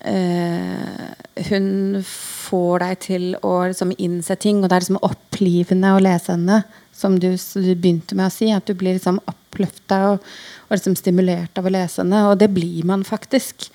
[0.00, 1.08] eh,
[1.50, 1.68] Hun
[2.04, 6.62] får deg til å liksom, innse ting, og det er liksom opplivende å lese henne.
[6.96, 9.20] Som du, du begynte med å si, at du blir liksom
[9.50, 10.26] oppløfta og,
[10.68, 12.24] og liksom stimulert av å lese henne.
[12.30, 13.68] Og det blir man faktisk.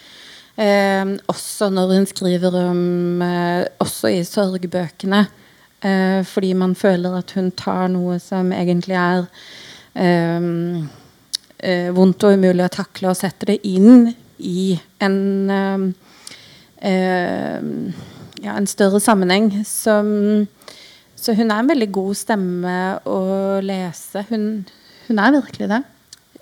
[0.55, 5.25] Eh, også når hun skriver om eh, Også i sorgbøkene.
[5.83, 9.25] Eh, fordi man føler at hun tar noe som egentlig er
[9.99, 10.87] ehm,
[11.59, 14.07] eh, vondt og umulig å takle, og setter det inn
[14.39, 15.19] i en
[15.51, 15.85] ehm,
[16.79, 17.91] ehm,
[18.41, 19.51] ja, en større sammenheng.
[19.67, 20.47] Som,
[21.15, 23.19] så hun er en veldig god stemme å
[23.61, 24.25] lese.
[24.31, 24.65] Hun,
[25.07, 25.83] hun er virkelig det.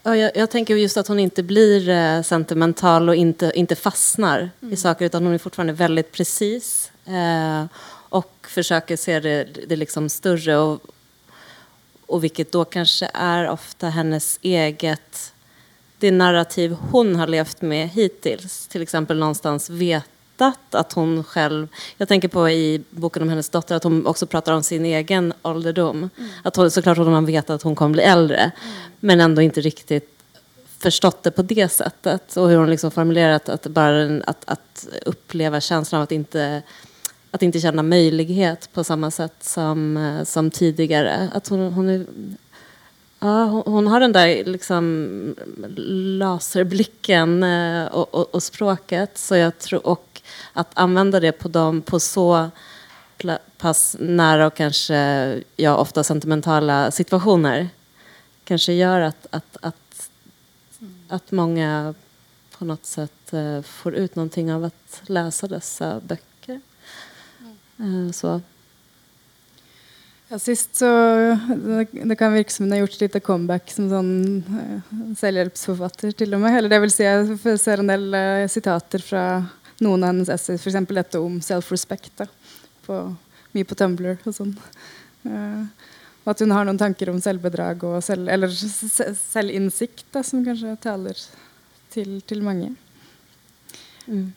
[0.03, 4.49] Ja, jag, jag, tänker just att hon inte blir eh, sentimental och inte, inte fastnar
[4.61, 4.73] mm.
[4.73, 7.65] i saker utan hon är fortfarande väldigt precis eh,
[8.09, 10.81] och försöker se det, det liksom större och,
[12.05, 15.33] och vilket då kanske är ofta hennes eget
[15.97, 18.67] det narrativ hon har levt med hittills.
[18.67, 20.09] Till exempel någonstans vet
[20.71, 21.67] att hon själv...
[21.97, 25.33] Jag tänker på i boken om hennes dotter att hon också pratar om sin egen
[25.41, 25.97] ålderdom.
[25.97, 26.29] Mm.
[26.43, 28.51] Att hon, såklart har man vetat att hon kommer bli äldre mm.
[28.99, 30.09] men ändå inte riktigt
[30.79, 32.37] förstått det på det sättet.
[32.37, 36.61] Och hur hon liksom formulerat att, bara, att, att uppleva känslan av att inte,
[37.31, 41.29] att inte känna möjlighet på samma sätt som, som tidigare.
[41.33, 42.05] Att hon, hon är,
[43.23, 45.35] Ja, hon, hon, har den där liksom
[46.19, 49.17] laserblicken eh, och, och, och, språket.
[49.17, 50.12] Så jag tror, och
[50.53, 52.49] att använda det på dem på så
[53.57, 57.69] pass nära och kanske ja, ofta sentimentala situationer
[58.43, 60.09] kanske gör att, att, att,
[61.07, 61.93] att många
[62.57, 66.61] på något sätt uh, får ut någonting av att läsa dessa böcker.
[67.79, 68.41] Uh, så.
[70.27, 74.13] Ja, sist så det, det, kan virke som hun har gjort litt comeback som sånn
[74.47, 76.57] uh, selvhjelpsforfatter, til og med.
[76.57, 79.25] Eller det vil si, jeg ser en del uh, sitater fra
[79.81, 80.85] noen av hennes essays, f.eks.
[80.89, 82.25] dette om self-respect.
[83.53, 84.53] Mye på Tumblr og sånn.
[85.23, 85.65] Uh,
[86.23, 90.77] og at hun har noen tanker om selvbedrag og selv, eller selvinnsikt, da, som kanskje
[90.83, 91.19] taler
[91.93, 92.71] til, til mange.
[94.07, 94.31] Mm.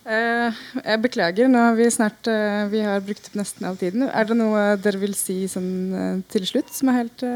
[0.00, 4.06] Uh, jeg beklager, nå har vi snart uh, Vi har brukt opp nesten all tiden.
[4.08, 7.26] Er det noe dere vil si sånn, til slutt, som er helt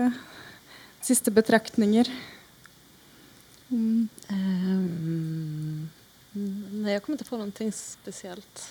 [1.04, 2.08] siste betraktninger?
[3.74, 4.08] Mm.
[4.30, 5.73] Um.
[6.34, 8.62] Nej, jeg kommer inte på noe spesielt.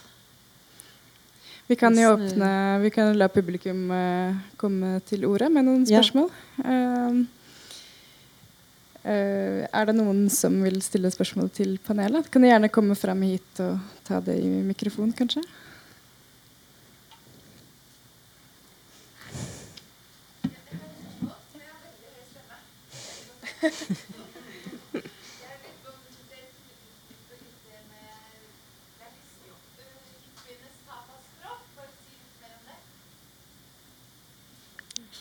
[1.67, 6.27] Vi kan jo åpne, vi kan la publikum uh, komme til ordet med noen spørsmål.
[6.59, 6.67] Ja.
[6.67, 7.23] Uh,
[9.07, 12.27] uh, er det noen som vil stille spørsmål til panelet?
[12.27, 15.39] Kan du gjerne komme fram hit og ta det i mikrofon, kanskje?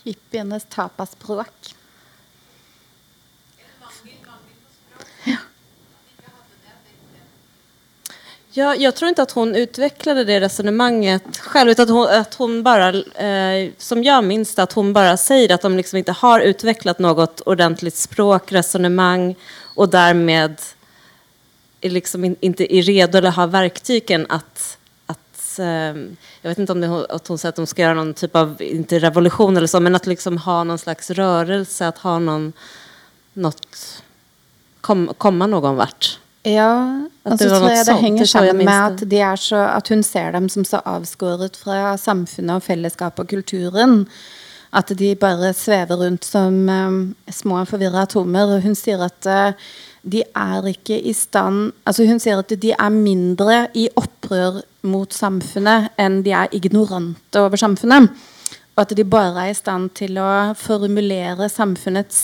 [0.05, 1.75] Hippienes tapaspråk.
[8.55, 12.63] Ja, jag tror inte att hon utvecklade det resonemanget själv, utan att hon, att hon
[12.63, 12.89] bara,
[13.27, 17.41] eh, som jag minns det, att hon bara säger de liksom inte har utvecklat något
[17.41, 19.37] ordentligt språkresonemang
[19.75, 20.61] och därmed
[21.81, 24.79] är liksom ikke inte är redo eller har verktygen att,
[25.59, 28.63] jag vet inte om det, att hon säger att de ska göra någon typ av,
[28.63, 32.53] inte revolution eller så, men att liksom ha någon slags rörelse, att ha någon,
[33.35, 34.03] nått
[34.81, 36.19] kom, komme noen hvert.
[36.43, 39.61] Ja, og det så tror jeg det henger jeg sammen med at, de er så,
[39.77, 44.09] at hun ser dem som så avskåret fra samfunnet og fellesskapet og kulturen.
[44.73, 48.59] At de bare svever rundt som um, små forvirra atomer.
[48.65, 52.95] Hun sier at uh, de er ikke i stand Altså hun sier at de er
[52.95, 58.09] mindre i opprør mot samfunnet enn de er ignorante over samfunnet.
[58.73, 62.19] Og at de bare er i stand til å formulere samfunnets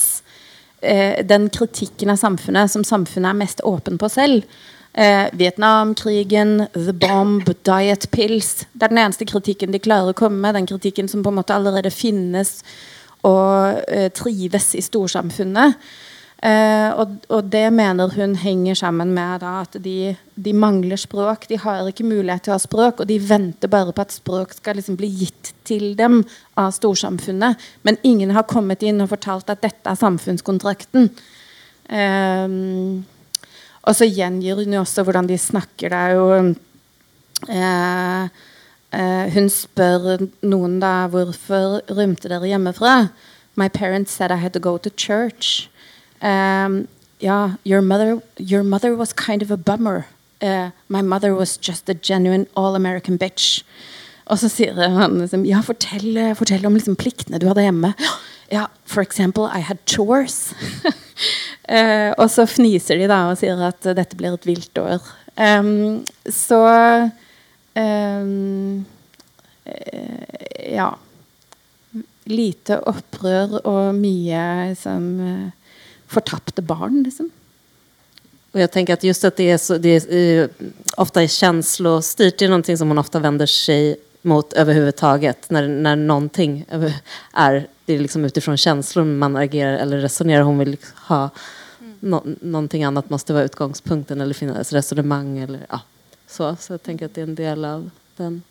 [0.80, 4.48] eh, den kritikken av samfunnet som samfunnet er mest åpen på selv.
[4.92, 8.66] Eh, Vietnamkrigen, The Bomb, Diet Pills.
[8.72, 10.56] Det er den eneste kritikken de klarer å komme med.
[10.56, 12.62] Den kritikken som på en måte allerede finnes
[13.26, 15.76] og eh, trives i storsamfunnet.
[16.38, 21.48] Eh, og, og, det mener hun henger sammen med da, at de, de, mangler språk.
[21.50, 24.54] De har ikke mulighet til å ha språk, og de venter bare på at språk
[24.54, 26.20] skal liksom bli gitt til dem
[26.58, 27.58] av storsamfunnet.
[27.82, 31.10] Men ingen har kommet inn og fortalt at dette er samfunnskontrakten.
[31.90, 32.58] Eh,
[33.82, 35.92] og så gjengir hun jo også hvordan de snakker.
[35.92, 36.26] Det er jo
[37.48, 38.28] eh,
[38.92, 43.08] eh, Hun spør noen da hvorfor rømte dere hjemmefra.
[43.56, 45.68] My parents said I had to go to church.
[46.20, 46.88] Um,
[47.20, 50.06] yeah, your mother, your mother was kind of a bummer.
[50.40, 53.64] Uh, my mother was just a genuine all-American bitch.
[54.28, 57.94] Og så sier han liksom, ja, fortell, fortell om liksom, pliktene du hadde hjemme.
[58.48, 60.54] Ja, for example, I had chores.
[61.68, 65.02] eh, og så fniser de da og sier at dette blir et vilt år.
[65.36, 66.62] Um, så
[67.76, 68.86] um,
[70.68, 70.94] Ja.
[72.28, 75.04] Lite opprør og mye som
[76.08, 77.02] fortapte barn.
[77.02, 77.30] Liksom.
[78.52, 80.48] Och jag tänker att just att det är, så, det är uh,
[80.96, 85.50] ofta är känslostyrt, det som man ofta vänder sig mot överhuvudtaget.
[85.50, 86.64] När, när någonting
[87.32, 90.42] är, det är liksom utifrån känslor man agerar eller resonerar.
[90.42, 91.30] Hon vill ha
[92.00, 95.80] no, någonting annat måste vara utgångspunkten eller finnas resonemang eller ja,
[96.26, 96.56] så.
[96.60, 98.42] Så jag tänker att det är en del av den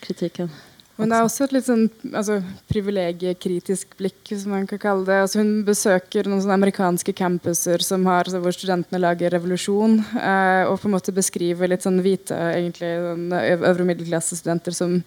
[0.00, 0.50] kritiken.
[0.96, 5.20] Hun er også et litt sånn altså, privilegiekritisk blikk, som man kan kalle det.
[5.22, 10.00] Altså, hun besøker noen sånne amerikanske campuser som har, altså, hvor studentene lager revolusjon.
[10.18, 13.30] Eh, og på en måte beskriver litt sånn hvite egentlig, sånn,
[13.70, 14.98] øvre middelklassestudenter som,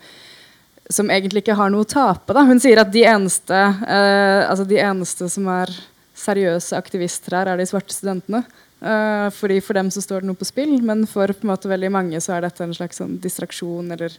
[0.92, 2.36] som egentlig ikke har noe å tape.
[2.36, 2.44] Da.
[2.48, 5.72] Hun sier at de eneste, eh, altså, de eneste som er
[6.18, 8.44] seriøse aktivister her, er de svarte studentene.
[8.84, 11.70] Uh, fordi For dem så står det noe på spill, men for på en måte
[11.72, 14.18] veldig mange så er dette en slags sånn distraksjon eller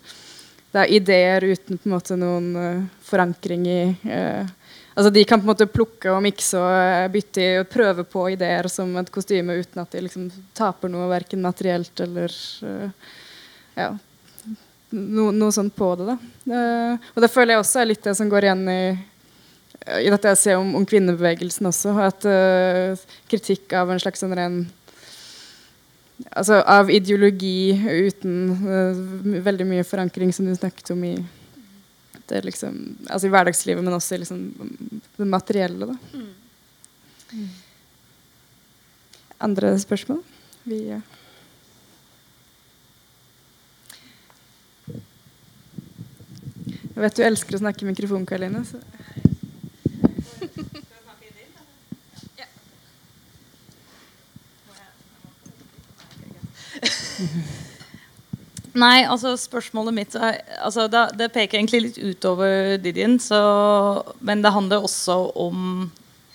[0.73, 4.49] det er ideer uten på en måte noen uh, forankring i uh,
[4.95, 8.07] Altså De kan på en måte plukke og mikse og uh, bytte i og prøve
[8.09, 12.35] på ideer som et kostyme uten at de liksom taper noe verken materielt eller
[13.75, 13.91] ja,
[14.95, 16.15] no, noe sånt på det.
[16.15, 16.55] da.
[17.15, 18.81] og det føler jeg også er litt det som går igjen i,
[20.07, 21.99] i dette jeg ser om, om kvinnebevegelsen også.
[22.07, 22.27] At
[23.31, 24.65] kritikk av en slags sånn ren
[26.31, 31.17] altså av ideologi uten uh, veldig mye forankring, som du snakket om i
[32.31, 32.77] det liksom,
[33.11, 34.45] altså i hverdagslivet, men også i liksom,
[35.19, 35.91] det materielle.
[35.91, 35.97] Da.
[37.35, 37.49] Mm.
[39.45, 40.23] Andre spørsmål?
[40.65, 41.03] Vi, ja.
[46.95, 48.63] Jeg vet du elsker å snakke i mikrofon, Karoline.
[58.75, 63.19] Nei, altså spørsmålet mitt altså, det, det, peker egentlig litt utover Didien.
[63.23, 63.39] Så,
[64.23, 65.91] men det handler også om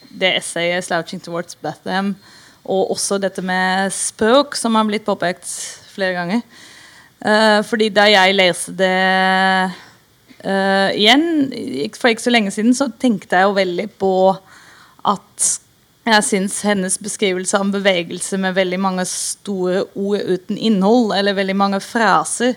[0.10, 2.16] det essayet 'Slouching Towards Bethlehem'.
[2.70, 5.48] Og også dette med spøk, som har blitt påpekt
[5.92, 6.42] flere ganger.
[7.20, 8.96] Uh, fordi da jeg leste det
[10.46, 14.14] uh, igjen for ikke så lenge siden, så tenkte jeg jo veldig på
[15.10, 15.50] at
[16.10, 21.38] jeg syns hennes beskrivelse av en bevegelse med veldig mange store ord uten innhold, eller
[21.38, 22.56] veldig mange fraser,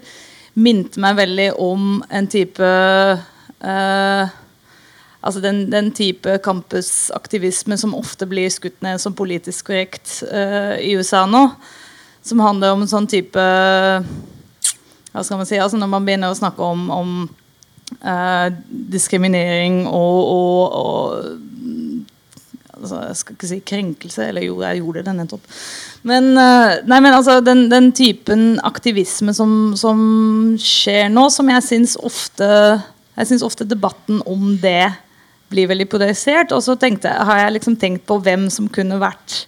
[0.54, 2.70] minte meg veldig om en type
[3.64, 4.38] uh,
[5.22, 10.96] Altså den, den, type campusaktivisme som ofte blir skutt ned som politisk korrekt uh, i
[10.98, 11.44] USA nå.
[12.26, 13.38] Som handler om en sånn type
[15.12, 15.60] Hva skal man si?
[15.62, 17.14] Altså når man begynner å snakke om, om
[18.00, 18.48] uh,
[18.92, 21.42] diskriminering og, og, og
[22.82, 25.46] altså, Jeg skal ikke si krenkelse, eller jo, jeg gjorde det nettopp.
[26.08, 30.02] Men, uh, nei, men altså, den, den, typen aktivisme som, som,
[30.60, 32.48] skjer nå, som jeg syns ofte
[33.12, 34.90] Jeg syns ofte debatten om det
[35.52, 36.52] blir veldig polarisert.
[36.56, 39.44] Og så har jeg liksom tenkt på hvem som kunne vært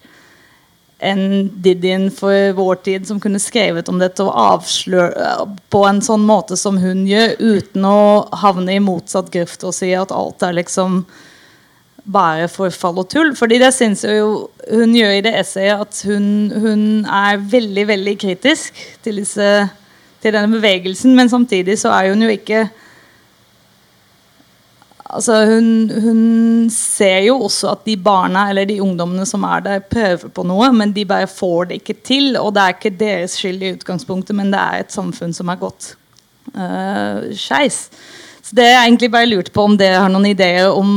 [1.04, 5.34] en Didin for vår tid som kunne skrevet om dette og avsløre
[5.72, 8.00] på en sånn måte som hun gjør, uten å
[8.44, 11.02] havne i motsatt grøft og si at alt er liksom
[12.04, 13.32] bare forfall og tull.
[13.36, 17.86] fordi det syns jeg jo hun gjør i det essayet at hun, hun er veldig,
[17.88, 19.50] veldig kritisk til, disse,
[20.20, 22.66] til denne bevegelsen, men samtidig så er hun jo ikke
[25.04, 26.20] altså hun, hun,
[26.72, 30.70] ser jo også at de barna eller de ungdommene som er der, prøver på noe,
[30.72, 32.34] men de bare får det ikke til.
[32.40, 35.60] Og det er ikke deres skyld i utgangspunktet, men det er et samfunn som er
[35.60, 35.94] gått
[36.56, 37.88] uh, skeis.
[38.44, 40.90] Så det er egentlig bare lurt på om dere har noen ideer om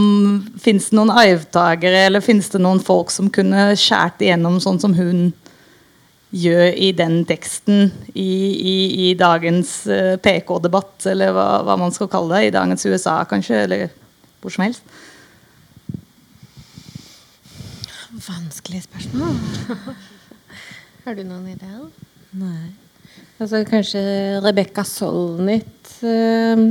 [0.59, 4.95] Fins det noen arvtakere, eller fins det noen folk som kunne skjært igjennom sånn som
[4.97, 5.29] hun
[6.37, 8.77] gjør i den teksten i, i,
[9.07, 13.19] i dagens uh, eh, PK-debatt, eller hva, hva, man skal kalle det, i dagens USA,
[13.29, 13.63] kanskje?
[13.65, 13.87] eller
[14.41, 14.83] hvor som helst?
[18.27, 19.37] Vanskelig spørsmål.
[21.05, 21.87] Har du noen ideer?
[22.37, 22.73] Nei.
[23.37, 24.01] Altså Kanskje
[24.43, 26.67] Rebekka Solnit uh,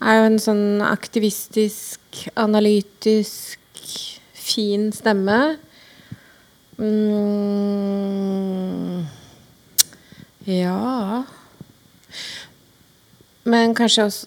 [0.00, 2.00] er jo en sånn aktivistisk,
[2.40, 3.58] analytisk,
[4.50, 5.40] fin stemme.
[6.80, 6.96] Mm,
[10.48, 11.24] ja
[13.44, 14.26] Men kanskje også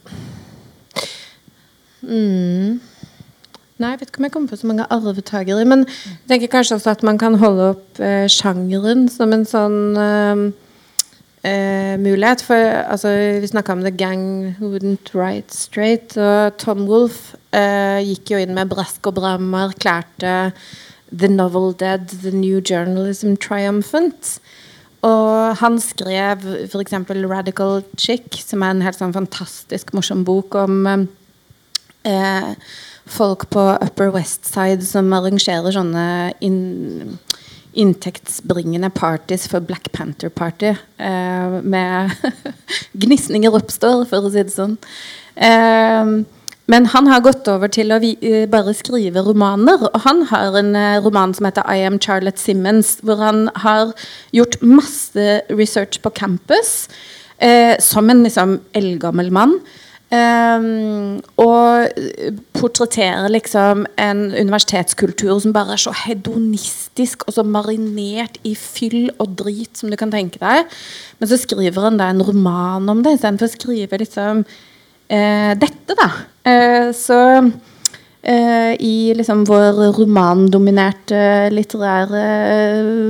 [2.02, 2.78] mm.
[3.82, 5.66] Nei, jeg vet ikke om jeg kommer på så mange arvetakere.
[5.66, 9.98] Men jeg tenker kanskje også at man kan holde opp eh, sjangeren som en sånn
[9.98, 10.44] eh,
[11.50, 12.46] eh, mulighet.
[12.46, 13.10] For altså,
[13.42, 16.14] vi snakka om The Gang Wouldn't Write Straight.
[16.22, 20.54] Og Tom Wolff eh, gikk jo inn med brask og bram og erklærte
[21.14, 24.40] The Novel Dead, The New Journalism Triumphant.
[25.04, 26.96] Og han skrev f.eks.
[27.28, 30.88] Radical Chick, som er en helt sånn fantastisk morsom bok om
[32.08, 32.54] eh,
[33.06, 36.06] folk på Upper West Side som arrangerer sånne
[36.46, 37.18] in,
[37.76, 40.72] inntektsbringende parties for Black Panther Party.
[40.98, 42.16] Eh, med
[43.04, 44.78] gnisninger oppstår, for å si det sånn.
[45.36, 46.16] Eh,
[46.72, 49.84] men han har gått over til å eh, bare skrive romaner.
[49.90, 53.92] Og han har en eh, roman som heter I Am Charlotte Simmons, hvor han har
[54.36, 56.88] gjort masse research på campus
[57.44, 59.60] eh, som en liksom eldgammel mann.
[60.14, 61.96] Um, og
[62.54, 69.34] portretterer liksom en universitetskultur som bare er så hedonistisk og så marinert i fyll og
[69.40, 70.70] drit som du kan tenke deg.
[71.18, 75.98] Men så skriver han da en roman om det, istedenfor å skrive liksom uh, dette,
[75.98, 76.12] da.
[76.44, 82.26] Uh, så uh, i liksom vår romandominerte litterære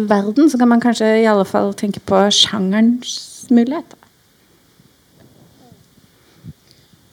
[0.09, 3.97] verden så kan man kanskje i alle fall tenke på sjangerens muligheter.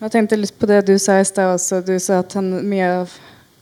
[0.00, 1.82] Jeg tenkte litt på det du sa i stad også.
[1.84, 3.18] Du sa at han, mye av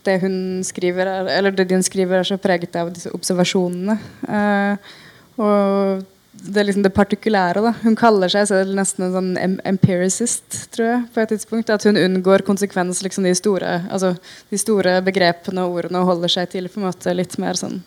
[0.06, 0.36] det hun
[0.66, 3.98] skriver, er, eller det din skriver, er så preget av disse observasjonene.
[4.22, 4.94] Uh,
[5.38, 6.06] og
[6.42, 7.62] det liksom det partikulære.
[7.62, 7.72] da.
[7.82, 11.02] Hun kaller seg selv nesten en sånn empiricist, tror jeg.
[11.14, 11.70] på et tidspunkt.
[11.70, 14.14] At hun unngår konsekvens liksom de store, altså,
[14.50, 17.82] de store begrepene og ordene og holder seg til på en måte litt mer sånn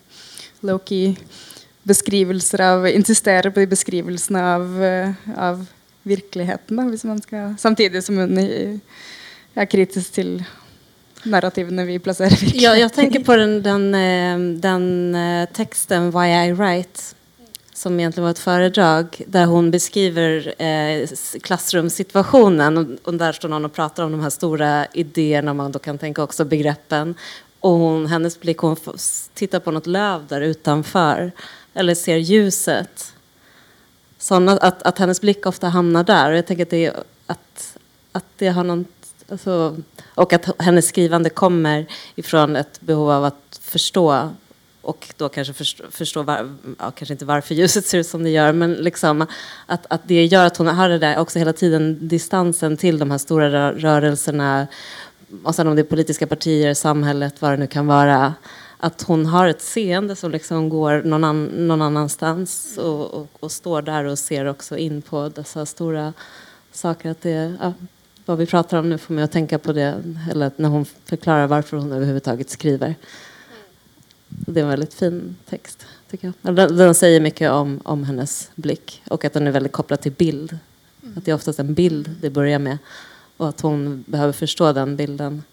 [0.67, 1.15] low-key
[1.87, 5.63] beskrivelser av Insisterer på de beskrivelsene av, uh, av
[6.05, 10.35] virkeligheten, da, hvis man skal, samtidig som hun er kritisk til
[11.29, 16.53] narrativene vi plasserer ja, Jeg tenker på den, den, eh, den, eh, teksten 'Why I
[16.57, 17.13] Write',
[17.82, 21.01] som egentlig var et foredrag, der hun beskriver eh.
[21.01, 26.21] Og, og, der står noen og prater om de her store ideene, man kan tenke
[26.21, 27.15] også begreppen.
[27.65, 28.77] Og hun, hennes blikk, hun
[29.38, 31.32] tittar på noe løv der utenfor,
[31.73, 33.07] eller ser ljuset.
[34.21, 36.29] Sånn at, at, at, hennes blikk ofte havner der.
[36.29, 36.84] Og jeg tenker at det,
[37.34, 37.67] at,
[38.21, 38.86] at det har noen
[39.32, 39.57] altså,
[40.21, 41.88] Og at hennes skrivende kommer
[42.21, 43.36] fra et behov av å
[43.71, 44.05] forstå
[44.84, 48.34] og da kanskje förstå, förstå var, ja, kanskje ikke varför ljuset ser ut som det
[48.34, 52.07] gjør, men liksom at, at det gjør at hun har det der også hele tiden
[52.07, 54.67] distansen til de her store rörelserna,
[55.43, 58.33] og sen om det er politiske partier, samhället, hva det nu kan være
[58.83, 63.51] att hon har ett seende som liksom går någon, an, någon annanstans och, och, och,
[63.51, 66.13] står där och ser också in på dessa stora
[66.71, 67.12] saker.
[67.12, 67.74] Att det, ja,
[68.25, 71.47] vad vi pratar om nu får mig att tänka på det eller när hon förklarar
[71.47, 72.95] varför hon överhuvudtaget skriver.
[74.46, 75.86] Det är en väldigt fin text.
[76.09, 76.55] tycker jag.
[76.55, 80.12] Den, den säger mycket om, om hennes blick och att den är väldigt kopplad till
[80.12, 80.58] bild.
[81.18, 82.78] Att det är oftast en bild det börjar med
[83.38, 85.43] och att hon behöver förstå den bilden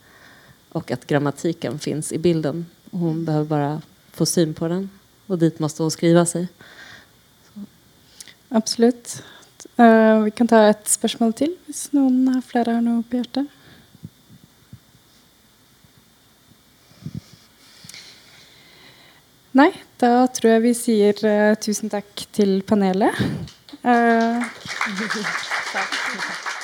[0.69, 3.81] och att grammatiken finns i bilden Hun behøver bare
[4.13, 4.89] få syn på den,
[5.29, 6.49] og dit måtte hun skrive seg.
[8.49, 9.19] Absolut.
[9.77, 13.51] Uh, vi kan ta et spørsmål til, hvis noen har flere har noe på hjertet.
[19.59, 23.19] Nei, da tror jeg vi sier uh, tusen takk til panelet.
[23.83, 24.39] Uh,
[25.73, 26.58] takk.